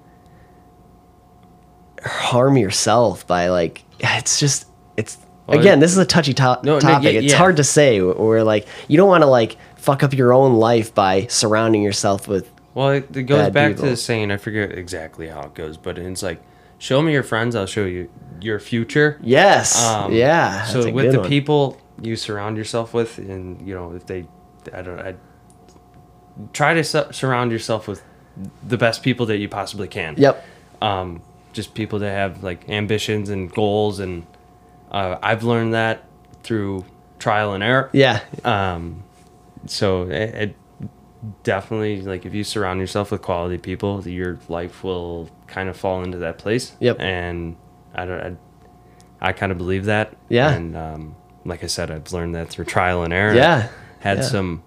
[2.03, 6.73] harm yourself by like it's just it's Well, again this is a touchy to- No,
[6.73, 7.13] no, topic.
[7.13, 7.37] yeah, it's yeah.
[7.37, 10.93] hard to say where like you don't want to like fuck up your own life
[10.93, 15.27] by surrounding yourself with well it, it goes back to the saying i forget exactly
[15.27, 16.41] how it goes but it's like
[16.79, 18.09] show me your friends i'll show you
[18.41, 21.29] your future yes Um, yeah So with the one.
[21.29, 24.25] people you surround yourself with, and you know if they,
[24.73, 25.15] I don't, I
[26.53, 28.01] try to su- surround yourself with
[28.65, 30.15] the best people that you possibly can.
[30.17, 30.43] yep
[30.81, 34.25] Um, just people that have like ambitions and goals, and
[34.91, 36.05] uh, I've learned that
[36.43, 36.85] through
[37.17, 37.89] trial and error.
[37.91, 39.03] yeah Um,
[39.65, 40.55] so it, it
[41.43, 46.03] definitely like if you surround yourself with quality people, your life will kind of fall
[46.03, 46.75] into that place.
[46.79, 46.99] Yep.
[46.99, 47.55] And
[47.93, 48.19] I don't.
[49.21, 50.15] I, I kind of believe that.
[50.29, 50.51] Yeah.
[50.51, 53.33] And um, like I said, I've learned that through trial and error.
[53.35, 53.69] Yeah.
[53.99, 54.23] Had Yeah.
[54.23, 54.63] some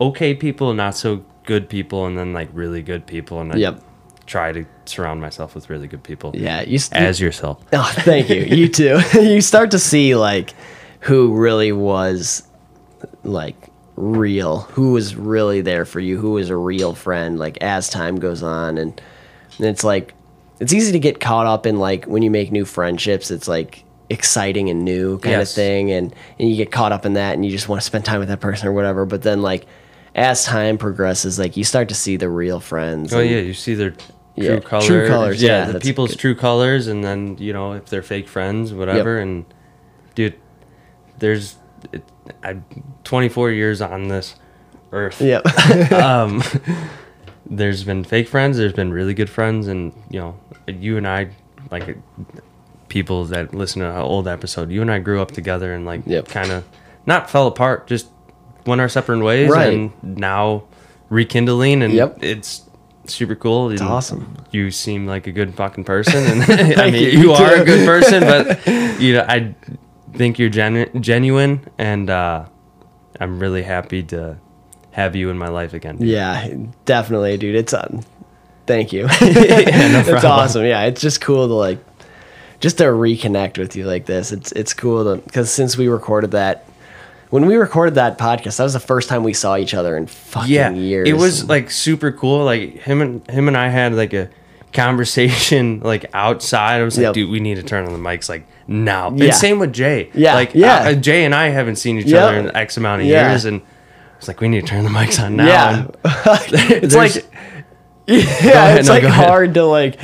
[0.00, 3.82] okay people, not so good people, and then like really good people, and I Yep.
[4.26, 6.32] try to surround myself with really good people.
[6.34, 7.64] yeah you, s- As yourself.
[7.72, 8.42] Oh, thank you.
[8.42, 9.00] You too.
[9.20, 10.54] you start to see like
[11.00, 12.46] who really was
[13.24, 13.56] like
[14.00, 17.38] real, who was really there for you, who was a real friend.
[17.38, 19.00] Like as time goes on, and,
[19.58, 20.14] and it's like
[20.58, 23.30] it's easy to get caught up in like when you make new friendships.
[23.30, 25.50] It's like exciting and new kind Yes.
[25.52, 27.86] of thing, and and you get caught up in that, and you just want to
[27.86, 29.04] spend time with that person or whatever.
[29.06, 29.66] But then like
[30.14, 33.14] as time progresses, like you start to see the real friends.
[33.14, 34.04] Oh and- yeah, you see their true
[34.36, 34.86] Yeah, colors.
[34.86, 36.18] true colours, yeah, the people's good.
[36.18, 39.18] true colors, and then you know if they're fake friends, whatever.
[39.18, 39.44] And
[40.14, 40.34] dude,
[41.18, 41.56] there's
[41.92, 42.02] it,
[42.42, 42.58] I
[43.04, 44.34] 24 years on this
[44.92, 45.20] earth.
[45.20, 45.44] Yep.
[45.92, 46.42] Um,
[47.46, 48.56] there's been fake friends.
[48.58, 50.38] There's been really good friends, and you know,
[50.68, 51.30] you and I,
[51.70, 51.96] like
[52.88, 56.02] people that listen to an old episode, you and I grew up together, and like
[56.06, 56.28] Yep.
[56.28, 56.64] kind of
[57.06, 58.08] not fell apart, just
[58.66, 59.72] went our separate ways, Right.
[59.72, 60.64] and now
[61.08, 62.18] rekindling, and Yep.
[62.22, 62.62] it's
[63.06, 63.70] super cool.
[63.70, 64.36] It's awesome.
[64.52, 67.84] You seem like a good fucking person, and I mean, you, You are a good
[67.86, 68.66] person, but
[69.00, 69.54] you know, I
[70.14, 72.46] think you're genu- genuine, and uh,
[73.18, 74.38] I'm really happy to
[74.92, 75.98] have you in my life again.
[76.00, 76.48] Yeah,
[76.84, 77.56] definitely, dude.
[77.56, 78.02] It's um,
[78.66, 79.06] thank you.
[79.20, 80.64] it's awesome.
[80.64, 81.78] Yeah, it's just cool to like,
[82.60, 84.32] just to reconnect with you like this.
[84.32, 86.66] It's it's cool to because since we recorded that,
[87.30, 90.06] when we recorded that podcast, that was the first time we saw each other in
[90.06, 91.08] fucking yeah, years.
[91.08, 92.44] it was like super cool.
[92.44, 94.28] Like him and him and I had like a
[94.72, 96.80] conversation like outside.
[96.80, 97.14] I was like, Yep.
[97.14, 99.10] dude, we need to turn on the mics like now.
[99.14, 99.26] Yeah.
[99.26, 100.10] And same with Jay.
[100.14, 100.88] Yeah, like yeah.
[100.88, 102.22] uh, Jay and I haven't seen each Yep.
[102.22, 103.30] other in X amount of Yeah.
[103.30, 103.60] years, and
[104.18, 105.46] it's like we need to turn the mics on now.
[105.46, 105.86] yeah.
[106.52, 107.14] It's like
[108.06, 109.98] yeah, ahead, it's no, like hard to like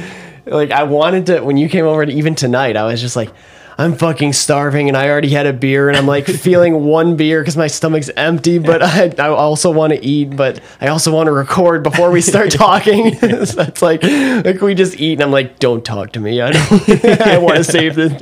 [0.46, 3.30] like I wanted to when you came over to even tonight, I was just like
[3.78, 7.42] I'm fucking starving and I already had a beer and I'm like feeling one beer
[7.42, 11.26] because my stomach's empty, but I, I also want to eat, but I also want
[11.26, 13.14] to record before we start talking.
[13.44, 16.40] so it's like like we just eat and I'm like, don't talk to me.
[16.40, 18.12] I don't I want to save this.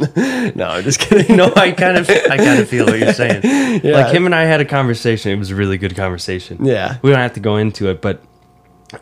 [0.57, 1.37] No, I'm just kidding.
[1.37, 3.43] no, I kind of, I kind of feel what you're saying.
[3.85, 3.93] Yeah.
[3.99, 5.31] Like him and I had a conversation.
[5.31, 6.65] It was a really good conversation.
[6.65, 6.99] Yeah.
[7.03, 8.21] we don't have to go into it, but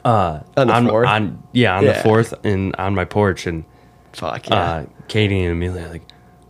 [0.04, 1.08] uh, On the fourth?
[1.08, 1.92] on yeah, on Yeah.
[1.94, 3.64] the fourth, and on my porch, and
[4.12, 4.54] Fuck yeah.
[4.54, 6.02] uh, Katie and Amelia like,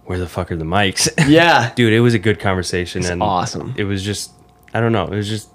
[0.05, 1.09] where the fuck are the mics?
[1.29, 1.73] yeah.
[1.75, 3.75] dude, it was a good conversation and awesome.
[3.77, 4.33] It was just,
[4.75, 5.49] I don't know, it was just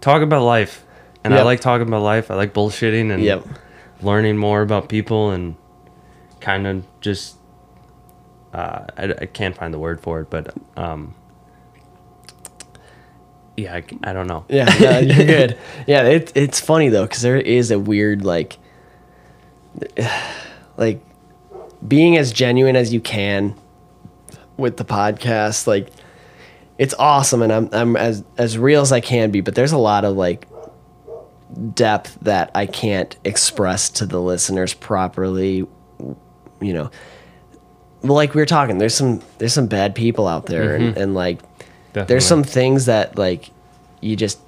[0.00, 0.84] talk about life,
[1.24, 2.30] and I like talking about life.
[2.30, 3.46] I like bullshitting and Yep.
[4.02, 5.56] learning more about people and
[6.40, 7.36] kind of just
[8.54, 11.14] uh, I, I can't find the word for it, but um,
[13.56, 14.44] yeah, I, I don't know.
[14.48, 15.58] Yeah, no, you're good.
[15.86, 18.56] Yeah, it, it's funny though because there is a weird like,
[20.76, 21.00] like
[21.86, 23.54] being as genuine as you can
[24.56, 25.66] with the podcast.
[25.66, 25.88] Like,
[26.78, 29.40] it's awesome, and I'm I'm as as real as I can be.
[29.40, 30.46] But there's a lot of like
[31.74, 35.66] depth that I can't express to the listeners properly.
[36.60, 36.90] You know,
[38.02, 41.02] like we were talking, there's some there's some bad people out there, and, mm-hmm.
[41.02, 41.42] and like
[41.92, 42.04] Definitely.
[42.12, 43.50] there's some things that like
[44.00, 44.38] you just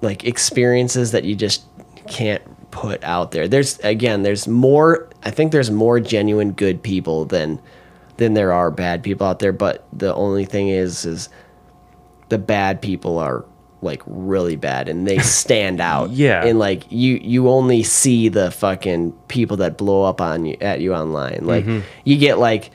[0.00, 1.64] like experiences that you just
[2.06, 2.42] can't
[2.78, 3.48] put out there.
[3.48, 5.08] There's again, there's more.
[5.24, 7.60] I think there's more genuine good people than
[8.18, 9.52] than there are bad people out there.
[9.52, 11.28] But the only thing is, is
[12.28, 13.44] the bad people are
[13.80, 16.10] like really bad and they stand out.
[16.10, 16.44] Yeah.
[16.44, 20.80] and like you you only see the fucking people that blow up on you at
[20.80, 21.40] you online.
[21.42, 21.84] Like mm-hmm.
[22.04, 22.70] you get like.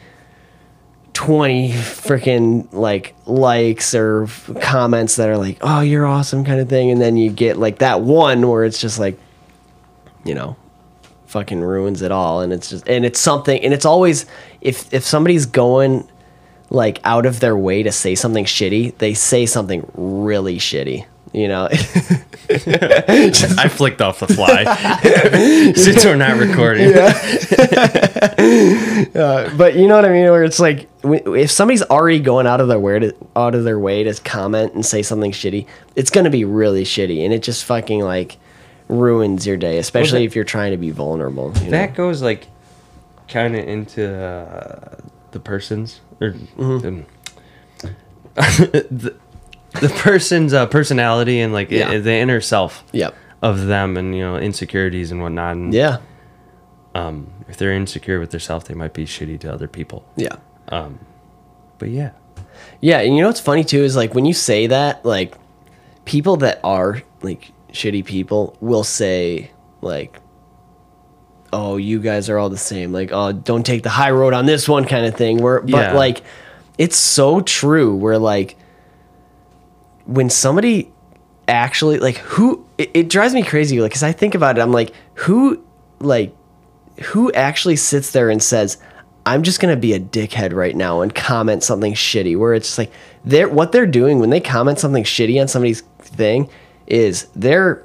[1.16, 6.68] 20 freaking like likes or f- comments that are like oh you're awesome kind of
[6.68, 9.20] thing and then you get like that one where it's just like
[10.24, 10.56] you know
[11.28, 12.42] fucking ruins it all.
[12.42, 14.26] And it's just and it's something and it's always
[14.62, 16.08] if if somebody's going
[16.70, 21.48] like out of their way to say something shitty they say something really shitty you
[21.48, 21.68] know?
[21.72, 21.78] I
[23.70, 24.64] flicked off the fly.
[25.74, 26.90] Since we're not recording.
[26.90, 27.08] Yeah,
[29.16, 30.30] uh, but you know what I mean?
[30.30, 33.80] Where it's like if somebody's already going out of their way to out of their
[33.80, 37.26] way to comment and say something shitty it's going to be really shitty.
[37.26, 38.38] And it just fucking like
[38.88, 41.72] ruins your day especially that- if you're trying to be vulnerable you know?
[41.72, 42.48] That goes like
[43.28, 44.98] kind of into uh,
[45.32, 47.06] the person's or the,
[48.36, 49.16] the,
[49.82, 51.92] the person's uh, personality and like Yeah.
[51.92, 55.56] i- the inner self yep of them and you know insecurities and whatnot.
[55.56, 55.98] And, yeah
[56.96, 60.04] Um, if they're insecure with themselves, they might be shitty to other people.
[60.16, 60.36] yeah
[60.70, 61.00] Um,
[61.80, 62.12] but yeah,
[62.82, 65.36] Yeah, and you know what's funny too is like when you say that, like
[66.06, 70.20] people that are like shitty people will say like,
[71.52, 74.46] "Oh, you guys are all the same." Like, "Oh, don't take the high road on
[74.46, 75.42] this one," kind of thing.
[75.42, 75.94] Where, but Yeah.
[75.94, 76.22] like,
[76.78, 77.96] it's so true.
[77.96, 78.56] Where like,
[80.06, 80.92] when somebody
[81.48, 84.72] actually like who it, it drives me crazy like because i think about it i'm
[84.72, 85.62] like who
[86.00, 86.34] like
[87.08, 88.78] who actually sits there and says
[89.26, 92.90] i'm just gonna be a dickhead right now and comment something shitty where it's like
[93.26, 96.50] they're what they're doing when they comment something shitty on somebody's thing
[96.88, 97.84] is they're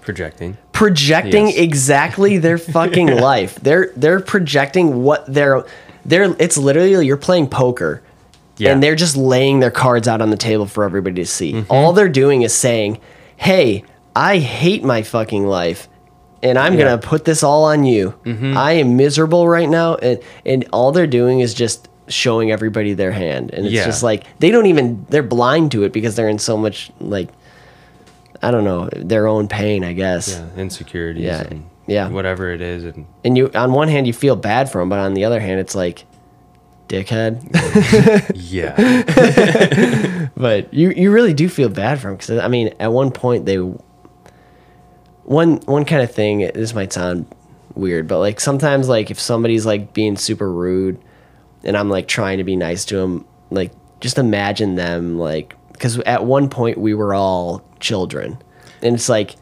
[0.00, 0.56] projecting.
[0.72, 1.56] projecting Yes.
[1.58, 5.64] exactly their fucking life they're they're projecting what they're
[6.04, 8.02] they're it's literally you're playing poker
[8.58, 8.72] Yeah.
[8.72, 11.54] and they're just laying their cards out on the table for everybody to see.
[11.54, 11.72] Mm-hmm.
[11.72, 12.98] All they're doing is saying,
[13.36, 13.82] "Hey,
[14.14, 15.88] I hate my fucking life."
[16.42, 16.80] And I'm Yeah.
[16.80, 16.88] Mm-hmm.
[16.90, 18.14] gonna put this all on you.
[18.54, 23.12] I am miserable right now, and and all they're doing is just showing everybody their
[23.12, 23.86] hand, and it's Yeah.
[23.86, 27.30] just like they don't even they're blind to it because they're in so much like
[28.44, 30.28] I don't know their own pain, I guess.
[30.28, 31.24] Yeah, insecurities.
[31.24, 32.08] Yeah, And yeah.
[32.08, 34.98] Whatever it is, and And you on one hand you feel bad for them, but
[34.98, 36.04] on the other hand it's like,
[36.88, 37.40] dickhead.
[38.34, 43.10] yeah, but you you really do feel bad for them because I mean at one
[43.10, 43.56] point they
[45.24, 47.26] one one kind of thing this might sound
[47.74, 51.00] weird but like sometimes like if somebody's like being super rude
[51.64, 55.98] and I'm like trying to be nice to them like just imagine them like because
[56.00, 58.38] at one point we were all children
[58.80, 59.36] and it's like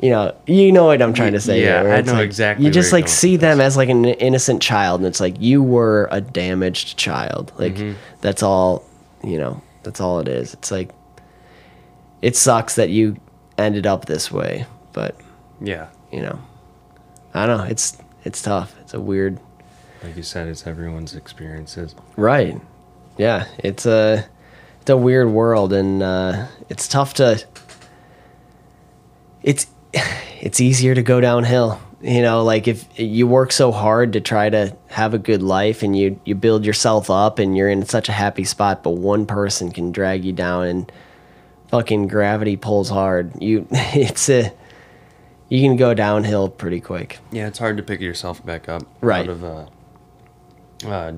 [0.00, 2.72] you know you know what I'm trying to say Yeah, I know like, exactly you
[2.72, 6.20] just like see them as like an innocent child and it's like you were a
[6.20, 7.98] damaged child like Mm-hmm.
[8.22, 8.84] that's all
[9.22, 10.90] you know that's all it is it's like
[12.22, 13.16] it sucks that you
[13.58, 15.16] ended up this way but
[15.60, 15.88] yeah.
[16.10, 16.38] you know
[17.34, 19.38] i don't know it's it's tough it's a weird
[20.02, 21.94] Like you said, it's everyone's experiences.
[22.16, 22.60] right
[23.18, 24.26] yeah it's a
[24.84, 27.42] it's a weird world and uh it's tough to
[29.42, 29.66] it's
[30.42, 31.80] it's easier to go downhill.
[32.02, 35.82] You know, like if you work so hard to try to have a good life
[35.82, 39.24] and you you build yourself up and you're in such a happy spot, but one
[39.24, 40.92] person can drag you down and
[41.68, 43.32] fucking gravity pulls hard.
[43.40, 44.52] You it's a
[45.48, 47.20] you can go downhill pretty quick.
[47.32, 49.22] Yeah, it's hard to pick yourself back up Right.
[49.22, 49.68] out of a,
[50.84, 51.14] a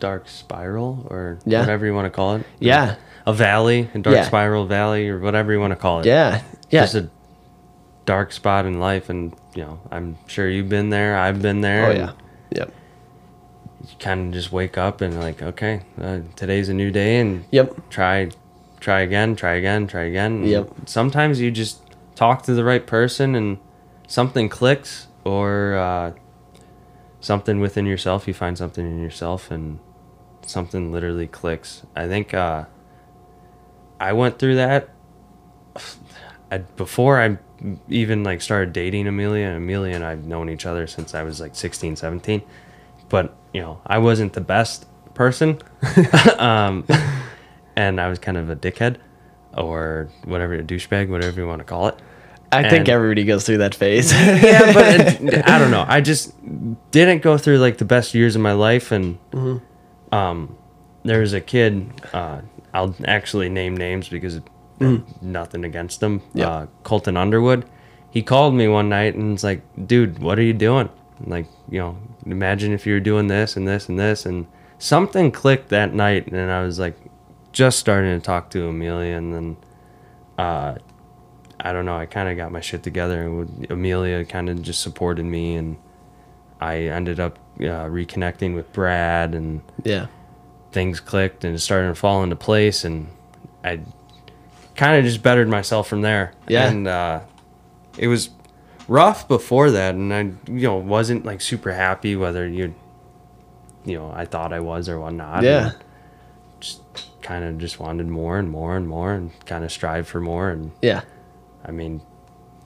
[0.00, 1.60] dark spiral or Yeah.
[1.60, 2.42] whatever you want to call it.
[2.60, 2.96] Yeah.
[3.26, 4.24] A valley, a dark Yeah.
[4.24, 6.06] spiral valley, or whatever you want to call it.
[6.06, 6.42] Yeah.
[6.70, 6.82] Yeah.
[6.82, 7.08] Just a
[8.06, 11.16] dark spot in life, and you know, I'm sure you've been there.
[11.18, 11.86] I've been there.
[11.86, 12.10] oh yeah.
[12.52, 12.72] Yep.
[13.82, 17.44] You kind of just wake up and like, okay, uh, today's a new day, and
[17.50, 17.90] Yep.
[17.90, 18.30] try,
[18.80, 20.32] try again, try again, try again.
[20.42, 20.70] And Yep.
[20.86, 21.80] Sometimes you just
[22.14, 23.58] talk to the right person, and
[24.06, 26.12] something clicks, or uh,
[27.20, 28.26] something within yourself.
[28.28, 29.78] You find something in yourself, and
[30.48, 31.82] something literally clicks.
[31.94, 32.64] I think uh,
[34.00, 34.90] I went through that
[36.50, 37.38] I, before I
[37.88, 39.46] even like started dating Amelia.
[39.46, 42.42] And Amelia and I've known each other since I was like 16, 17.
[43.08, 45.60] But you know, I wasn't the best person,
[46.38, 46.86] um,
[47.74, 48.96] and I was kind of a dickhead,
[49.56, 51.96] or whatever, a douchebag, whatever you want to call it.
[52.50, 54.12] I think everybody goes through that phase.
[54.12, 55.84] yeah, but it, I don't know.
[55.86, 56.34] I just
[56.90, 59.18] didn't go through like the best years of my life, and
[60.12, 60.56] um,
[61.04, 61.88] there was a kid.
[62.12, 62.42] Uh,
[62.72, 64.40] I'll actually name names because
[65.20, 66.22] nothing against them.
[66.34, 66.48] Yeah.
[66.48, 67.64] Uh, Colton Underwood.
[68.10, 70.88] He called me one night and was like, "Dude, what are you doing?
[71.24, 74.46] Like, you know, imagine if you were doing this and this and this." And
[74.78, 76.96] something clicked that night, and I was like,
[77.52, 79.56] just starting to talk to Amelia, and then.
[80.38, 80.78] Uh,
[81.60, 81.96] I don't know.
[81.96, 85.76] I kind of got my shit together, and Amelia kind of just supported me, and
[86.60, 90.06] I ended up uh, reconnecting with Brad, and yeah.
[90.72, 93.08] things clicked, and it started to fall into place, and
[93.64, 93.80] I
[94.76, 96.32] kind of just bettered myself from there.
[96.48, 96.68] Yeah.
[96.68, 97.20] and uh,
[97.96, 98.30] it was
[98.86, 102.74] rough before that, and I, you know, wasn't like super happy whether you,
[103.84, 105.42] you know, I thought I was or whatnot.
[105.42, 105.72] Yeah.
[106.60, 106.80] just
[107.22, 110.50] kind of just wanted more and more and more, and kind of strive for more,
[110.50, 111.02] and Yeah.
[111.64, 112.00] I mean,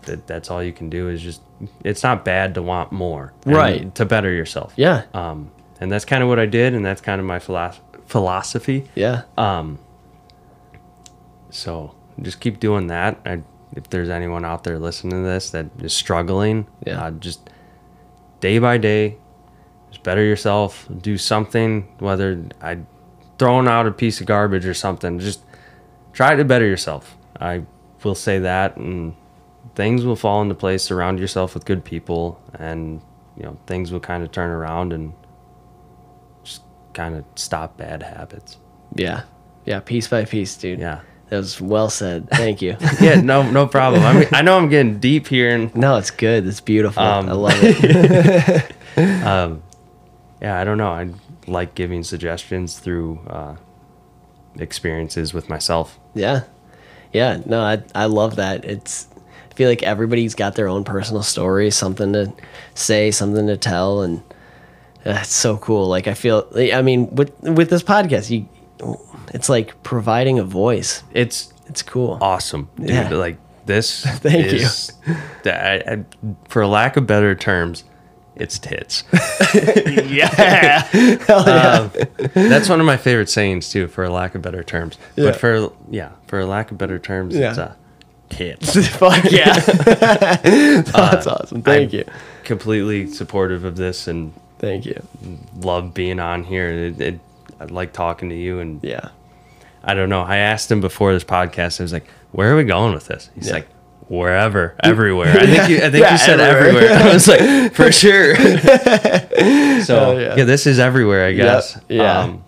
[0.03, 1.43] that that's all you can do is just.
[1.85, 3.95] It's not bad to want more, Right.
[3.95, 4.73] To better yourself.
[4.77, 5.05] Yeah.
[5.15, 8.89] Um, and that's kind of what I did, and that's kind of my philosoph- philosophy.
[8.97, 9.23] Yeah.
[9.39, 9.79] Um,
[11.51, 13.19] so just keep doing that.
[13.25, 13.43] I,
[13.77, 17.01] if there's anyone out there listening to this that is struggling, Yeah.
[17.05, 17.49] uh, just
[18.41, 19.17] day by day,
[19.91, 20.89] just better yourself.
[21.01, 22.79] Do something, whether I
[23.39, 25.19] throwing out a piece of garbage or something.
[25.19, 25.43] Just
[26.13, 27.17] try to better yourself.
[27.41, 27.63] I
[28.05, 29.15] will say that, and
[29.75, 30.83] things will fall into place.
[30.83, 33.01] Surround yourself with good people, and
[33.37, 35.13] you know things will kind of turn around and
[36.45, 36.63] just
[36.95, 38.59] kind of stop bad habits.
[38.95, 39.23] Yeah.
[39.65, 39.81] Yeah.
[39.81, 40.79] Piece by piece, dude.
[40.79, 41.01] Yeah.
[41.29, 42.29] That was well said.
[42.29, 42.77] Thank you.
[43.01, 44.03] yeah, no, no problem.
[44.03, 46.47] I mean, I know I'm getting deep here, and no, it's good.
[46.47, 47.03] It's beautiful.
[47.03, 48.73] Um, I love it.
[48.97, 50.91] yeah, I don't know.
[50.91, 51.09] I
[51.47, 53.57] like giving suggestions through uh,
[54.59, 55.99] experiences with myself.
[56.15, 56.43] Yeah.
[57.15, 57.41] Yeah.
[57.47, 58.67] No, I, I love that.
[58.67, 59.09] It's,
[59.53, 62.33] I feel like everybody's got their own personal story, something to
[62.75, 64.01] say, something to tell.
[64.01, 64.23] And
[65.05, 65.89] that's so cool.
[65.89, 68.49] Like, I feel, I mean, with, with this podcast, you,
[69.35, 71.03] it's like providing a voice.
[71.13, 72.17] It's It's cool.
[72.23, 72.89] awesome, dude.
[72.89, 73.11] Yeah.
[73.11, 73.37] Like
[73.67, 74.05] this.
[74.07, 74.61] Thank you.
[74.61, 74.91] is,
[75.45, 76.05] I, I,
[76.49, 77.85] for lack of better terms,
[78.35, 79.05] it's tits.
[79.55, 80.89] yeah.
[80.95, 81.19] Yeah.
[81.29, 81.91] Um,
[82.33, 84.97] that's one of my favorite sayings too, for lack of better terms.
[85.17, 85.27] Yeah.
[85.27, 87.75] But for yeah, for lack of better terms, it's Yeah.
[88.53, 88.89] uh, tits.
[88.89, 89.55] Fuck yeah.
[89.59, 91.63] That's awesome.
[91.63, 92.05] Thank I'm you.
[92.45, 95.01] Completely supportive of this and Thank you.
[95.61, 96.69] love being on here.
[96.69, 97.21] It, it,
[97.61, 99.09] I like talking to you, and Yeah.
[99.85, 100.23] I don't know.
[100.23, 101.81] I asked him before this podcast.
[101.81, 103.55] I was like, "Where are we going with this?" He's Yeah.
[103.55, 103.69] like,
[104.09, 106.85] "Wherever, everywhere." I think you, I think Yeah, you said everywhere.
[106.85, 107.11] everywhere.
[107.11, 108.45] I was like, "For sure." so
[109.99, 110.37] Hell yeah.
[110.37, 110.45] yeah.
[110.45, 111.81] this is everywhere, I guess.
[111.89, 112.21] yeah.
[112.21, 112.45] Um,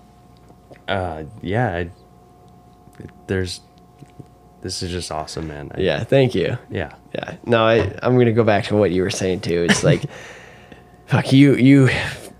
[0.87, 1.75] uh, yeah.
[1.75, 1.90] I,
[3.27, 3.61] there's.
[4.64, 5.70] This is just awesome, man.
[5.74, 6.03] I- Yeah.
[6.05, 6.57] Thank you.
[6.70, 6.94] Yeah.
[7.14, 7.37] Yeah.
[7.44, 9.67] No, I, I'm going to go back to what you were saying too.
[9.69, 10.02] It's like,
[11.06, 11.90] fuck you, you,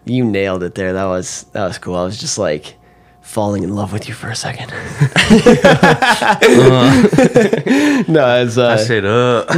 [0.07, 0.95] you nailed it there.
[0.95, 1.97] That was, that was cool.
[1.97, 2.77] I was just like
[3.21, 4.71] falling in love with you for a second.
[8.09, 9.45] no, it's, uh, I said, "Uh."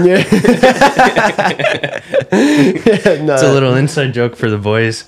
[3.22, 5.04] no, It's a little inside joke for the boys.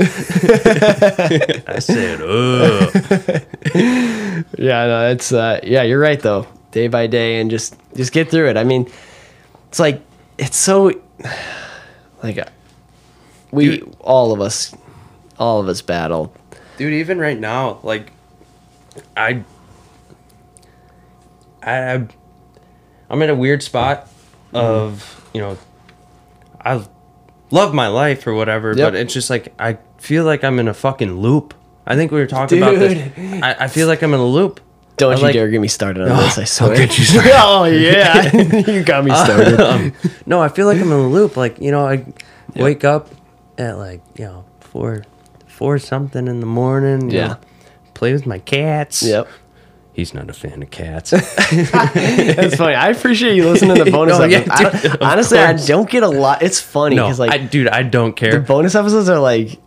[1.69, 2.91] I said, "Uh."
[4.59, 6.47] yeah, no, it's, uh, yeah, you're right though.
[6.71, 8.57] Day by day and just, just get through it.
[8.57, 8.89] I mean,
[9.69, 10.03] it's like,
[10.39, 10.93] it's so,
[12.23, 12.45] like, uh,
[13.51, 13.97] we, Dude.
[14.01, 14.75] all of us,
[15.39, 16.33] all of us battle.
[16.77, 18.13] dude even right now like
[19.17, 19.43] i
[21.63, 22.05] i
[23.11, 24.09] i'm in a weird spot
[24.53, 25.57] of you know
[26.61, 26.85] I
[27.53, 28.93] love my life or whatever, Yep.
[28.93, 31.55] but it's just like I feel like I'm in a fucking loop.
[31.87, 33.13] I think we were talking about this.
[33.43, 34.61] I, I feel like I'm in a loop.
[34.99, 36.77] Don't I you like- dare get me started on this, I swear.
[36.77, 37.33] get you started.
[37.37, 38.31] oh, yeah.
[38.71, 39.61] you got me started.
[39.69, 39.93] um,
[40.27, 41.37] no, I feel like I'm in a loop.
[41.37, 42.05] Like you know, I
[42.57, 43.09] wake up
[43.57, 45.05] at like you know four,
[45.47, 47.11] four something in the morning.
[47.11, 47.27] you Yeah.
[47.29, 47.37] know,
[47.95, 49.03] play with my cats.
[49.03, 49.29] yep.
[49.93, 51.13] He's not a fan of cats.
[51.13, 52.77] It's funny.
[52.77, 54.85] I appreciate you listening to the bonus Oh, yeah, episodes.
[54.85, 56.41] I don't- honestly, I don't get a lot.
[56.41, 58.31] It's funny no, because, like, I, dude, I don't care.
[58.31, 59.59] the bonus episodes are like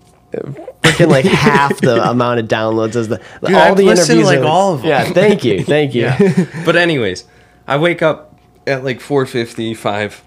[0.81, 4.13] freaking like half the amount of downloads as the Dude, all I've the listened to,
[4.25, 4.41] interviews.
[4.41, 4.89] like, all of them.
[4.89, 6.01] Yeah, thank you, thank you.
[6.19, 6.63] Yeah.
[6.65, 7.25] but anyways,
[7.67, 10.21] I wake up at like 4:55,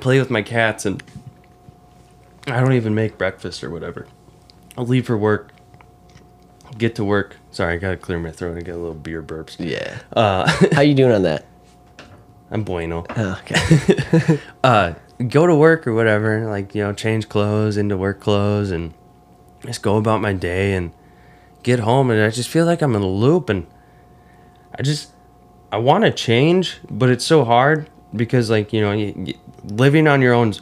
[0.00, 1.02] play with my cats, and
[2.46, 4.06] I don't even make breakfast or whatever.
[4.76, 5.52] I'll leave for work,
[6.76, 7.36] get to work.
[7.50, 9.56] Sorry, I gotta clear my throat and get a little beer burps.
[9.58, 9.98] Yeah.
[10.14, 11.44] Uh, How you doing on that?
[12.50, 13.04] I'm bueno.
[13.16, 14.38] Oh, okay.
[14.64, 14.94] uh,
[15.28, 18.94] go to work or whatever, like, you know, change clothes into work clothes and
[19.64, 20.92] just go about my day and
[21.62, 22.10] get home.
[22.10, 23.66] And I just feel like I'm in a loop and
[24.78, 25.10] I just,
[25.72, 29.34] I want to change, but it's so hard because, like, you know, you, you,
[29.64, 30.60] living on your own's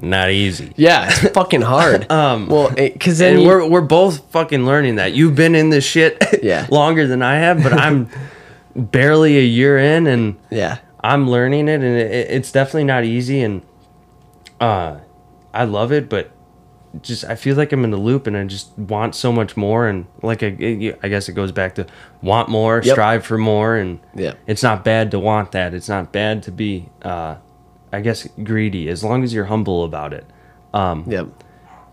[0.00, 0.72] not easy.
[0.76, 2.06] Yeah, it's fucking hard.
[2.10, 5.12] Um, well, because then you, we're, we're both fucking learning that.
[5.14, 6.66] You've been in this shit Yeah.
[6.70, 8.08] longer than I have, but I'm
[8.74, 13.40] barely a year in and yeah, I'm learning it, and it, it's definitely not easy.
[13.42, 13.62] And
[14.60, 14.98] uh,
[15.54, 16.30] I love it, but
[17.00, 19.86] just I feel like I'm in the loop, and I just want so much more.
[19.88, 21.86] And like I, it- I guess it goes back to
[22.22, 22.92] want more, Yep.
[22.94, 24.38] strive for more, and Yep.
[24.46, 25.72] it's not bad to want that.
[25.74, 27.36] It's not bad to be, uh,
[27.92, 30.26] I guess, greedy as long as you're humble about it.
[30.74, 31.26] Um, yep,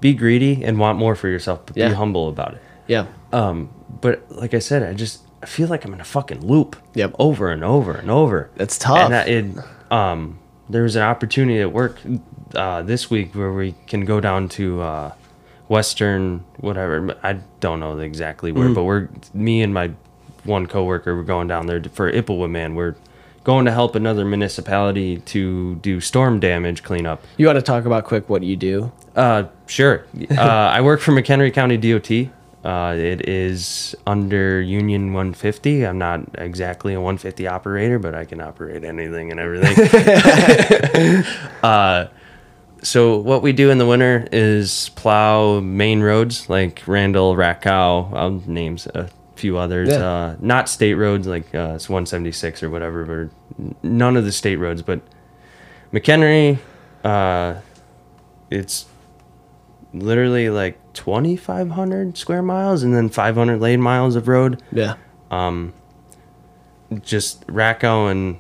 [0.02, 1.90] Be greedy and want more for yourself, but Yeah.
[1.90, 2.62] be humble about it.
[2.88, 3.70] yeah, Um,
[4.02, 6.76] but like I said, I just I feel like I'm in a fucking loop.
[6.96, 7.16] Yep.
[7.18, 8.50] Over and over and over.
[8.58, 8.98] That's tough.
[9.12, 9.46] And I, it,
[9.90, 10.38] um,
[10.70, 11.98] there was an opportunity at work
[12.56, 15.14] uh, this week where we can go down to uh,
[15.68, 17.18] Western, whatever.
[17.24, 19.92] I don't know exactly where, but we're me and my
[20.44, 21.16] one coworker.
[21.16, 22.76] We're going down there for Ipplewood Man.
[22.76, 22.96] We're
[23.44, 27.24] going to help another municipality to do storm damage cleanup.
[27.38, 28.92] You want to talk about quick what you do?
[29.16, 30.06] Uh, sure.
[30.32, 32.32] Uh, I work for McHenry County DOT.
[32.64, 35.88] Uh, it is under Union 150.
[35.88, 41.24] I'm not exactly a 150 operator, but I can operate anything and everything.
[41.64, 42.08] uh,
[42.84, 48.14] so what we do in the winter is plow main roads like Randall, Rakow.
[48.14, 49.90] I'll names a few others.
[49.90, 50.06] Yeah.
[50.06, 54.58] Uh, not state roads like uh, it's 176 or whatever, but none of the state
[54.58, 54.82] roads.
[54.82, 55.02] But
[55.94, 56.60] McHenry,
[57.04, 57.56] uh,
[58.50, 58.86] it's
[59.94, 64.62] literally like 2,500 square miles and then 500 lane miles of road.
[64.72, 64.96] Yeah,
[65.32, 65.74] Um,
[67.02, 68.38] Just Rakow and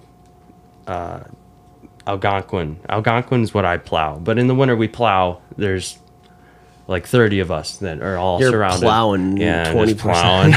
[0.87, 1.21] uh,
[2.09, 2.79] Algonquin.
[2.89, 5.41] Algonquin's what I plow, but in the winter we plow.
[5.57, 5.97] There's
[6.87, 8.81] like 30 of us that are all You're surrounded.
[8.81, 9.99] plowing yeah, 20%.
[9.99, 10.53] plowing.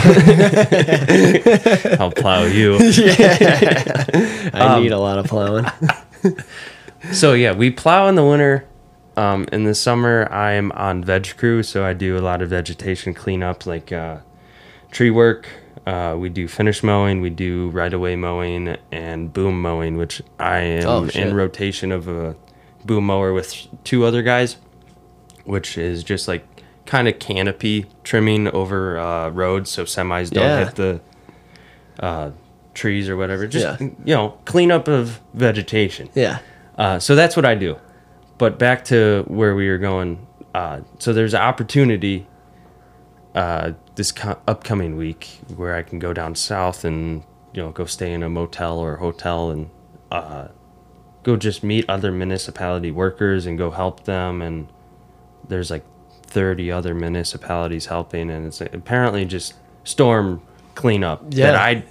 [2.00, 2.78] I'll plow you.
[2.92, 4.04] Yeah.
[4.54, 5.66] I Um, need a lot of plowing.
[7.10, 8.64] So yeah, we plow in the winter.
[9.16, 13.12] Um, in the summer, I'm on veg crew, so I do a lot of vegetation
[13.12, 14.18] cleanup, like uh,
[14.92, 15.48] tree work.
[15.86, 20.58] Uh, we do finish mowing, we do right away mowing, and boom mowing, which I
[20.58, 22.36] am Oh, in rotation of a
[22.84, 24.58] boom mower with two other guys,
[25.44, 26.46] which is just like
[26.86, 30.64] kind of canopy trimming over uh, roads so semis don't Yeah.
[30.66, 31.00] hit the
[32.00, 32.30] uh,
[32.74, 33.46] trees or whatever.
[33.48, 33.88] Just Yeah.
[34.04, 36.08] you know, cleanup of vegetation.
[36.14, 36.38] Yeah,
[36.78, 37.76] Uh, so that's what I do.
[38.38, 40.26] But back to where we were going.
[40.54, 42.26] Uh, so there's an opportunity
[43.34, 47.22] uh, this co- upcoming week where I can go down south and
[47.52, 49.70] you know go stay in a motel or a hotel and
[50.10, 50.48] uh,
[51.22, 54.42] go just meet other municipality workers and go help them.
[54.42, 54.68] And
[55.48, 55.84] there's like
[56.24, 60.42] 30 other municipalities helping, and it's apparently just storm
[60.74, 61.52] cleanup Yeah.
[61.52, 61.84] that I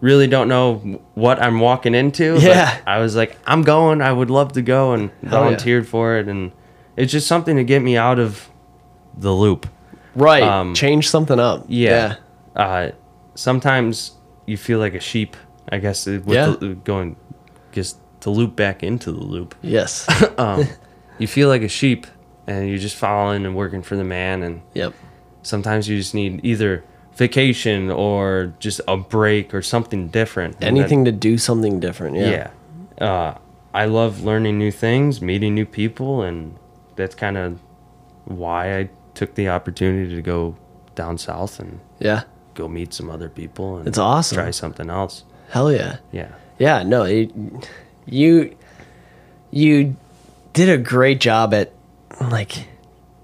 [0.00, 0.76] really don't know
[1.14, 2.34] what I'm walking into.
[2.34, 2.80] but Yeah.
[2.86, 4.02] I was like, I'm going.
[4.02, 5.30] I would love to go and yeah.
[5.30, 6.50] volunteered for it, and
[6.96, 8.48] it's just something to get me out of
[9.16, 9.66] the loop.
[10.14, 10.42] Right.
[10.42, 11.64] Um, Change something up.
[11.68, 12.16] Yeah.
[12.54, 12.90] Uh,
[13.34, 14.12] sometimes
[14.46, 15.36] you feel like a sheep.
[15.70, 16.54] I guess uh, with Yeah.
[16.58, 17.16] the, going
[17.72, 19.54] just to loop back into the loop.
[19.62, 20.06] Yes.
[20.38, 20.66] Um,
[21.18, 22.06] you feel like a sheep,
[22.46, 24.42] and you're just following and working for the man.
[24.42, 24.92] And yep.
[25.42, 26.82] sometimes you just need either
[27.14, 30.54] vacation or just a break or something different.
[30.60, 32.16] And that- Anything to do something different.
[32.16, 32.50] Yeah.
[33.00, 33.04] yeah.
[33.06, 33.38] Uh,
[33.72, 36.56] I love learning new things, meeting new people, and
[36.96, 37.58] that's kind of
[38.24, 40.56] why I took the opportunity to go
[40.94, 42.22] down south and Yeah.
[42.54, 44.36] go meet some other people and It's awesome.
[44.36, 45.24] try something else.
[45.50, 45.96] Hell yeah.
[46.12, 46.28] Yeah.
[46.58, 47.30] Yeah, no, it,
[48.06, 48.54] you
[49.50, 49.96] you
[50.52, 51.72] did a great job at
[52.20, 52.66] like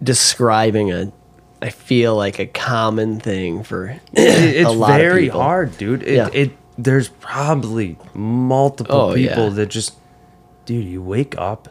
[0.02, 1.12] describing a
[1.62, 5.40] I feel like a common thing for it's a lot very of people.
[5.42, 6.02] hard, dude.
[6.02, 6.28] It, Yeah.
[6.32, 9.54] it there's probably multiple Oh, people yeah.
[9.56, 9.96] that just,
[10.64, 11.68] dude, you wake up,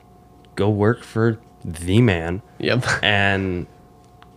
[0.56, 2.86] go work for the man, Yep.
[3.02, 3.66] and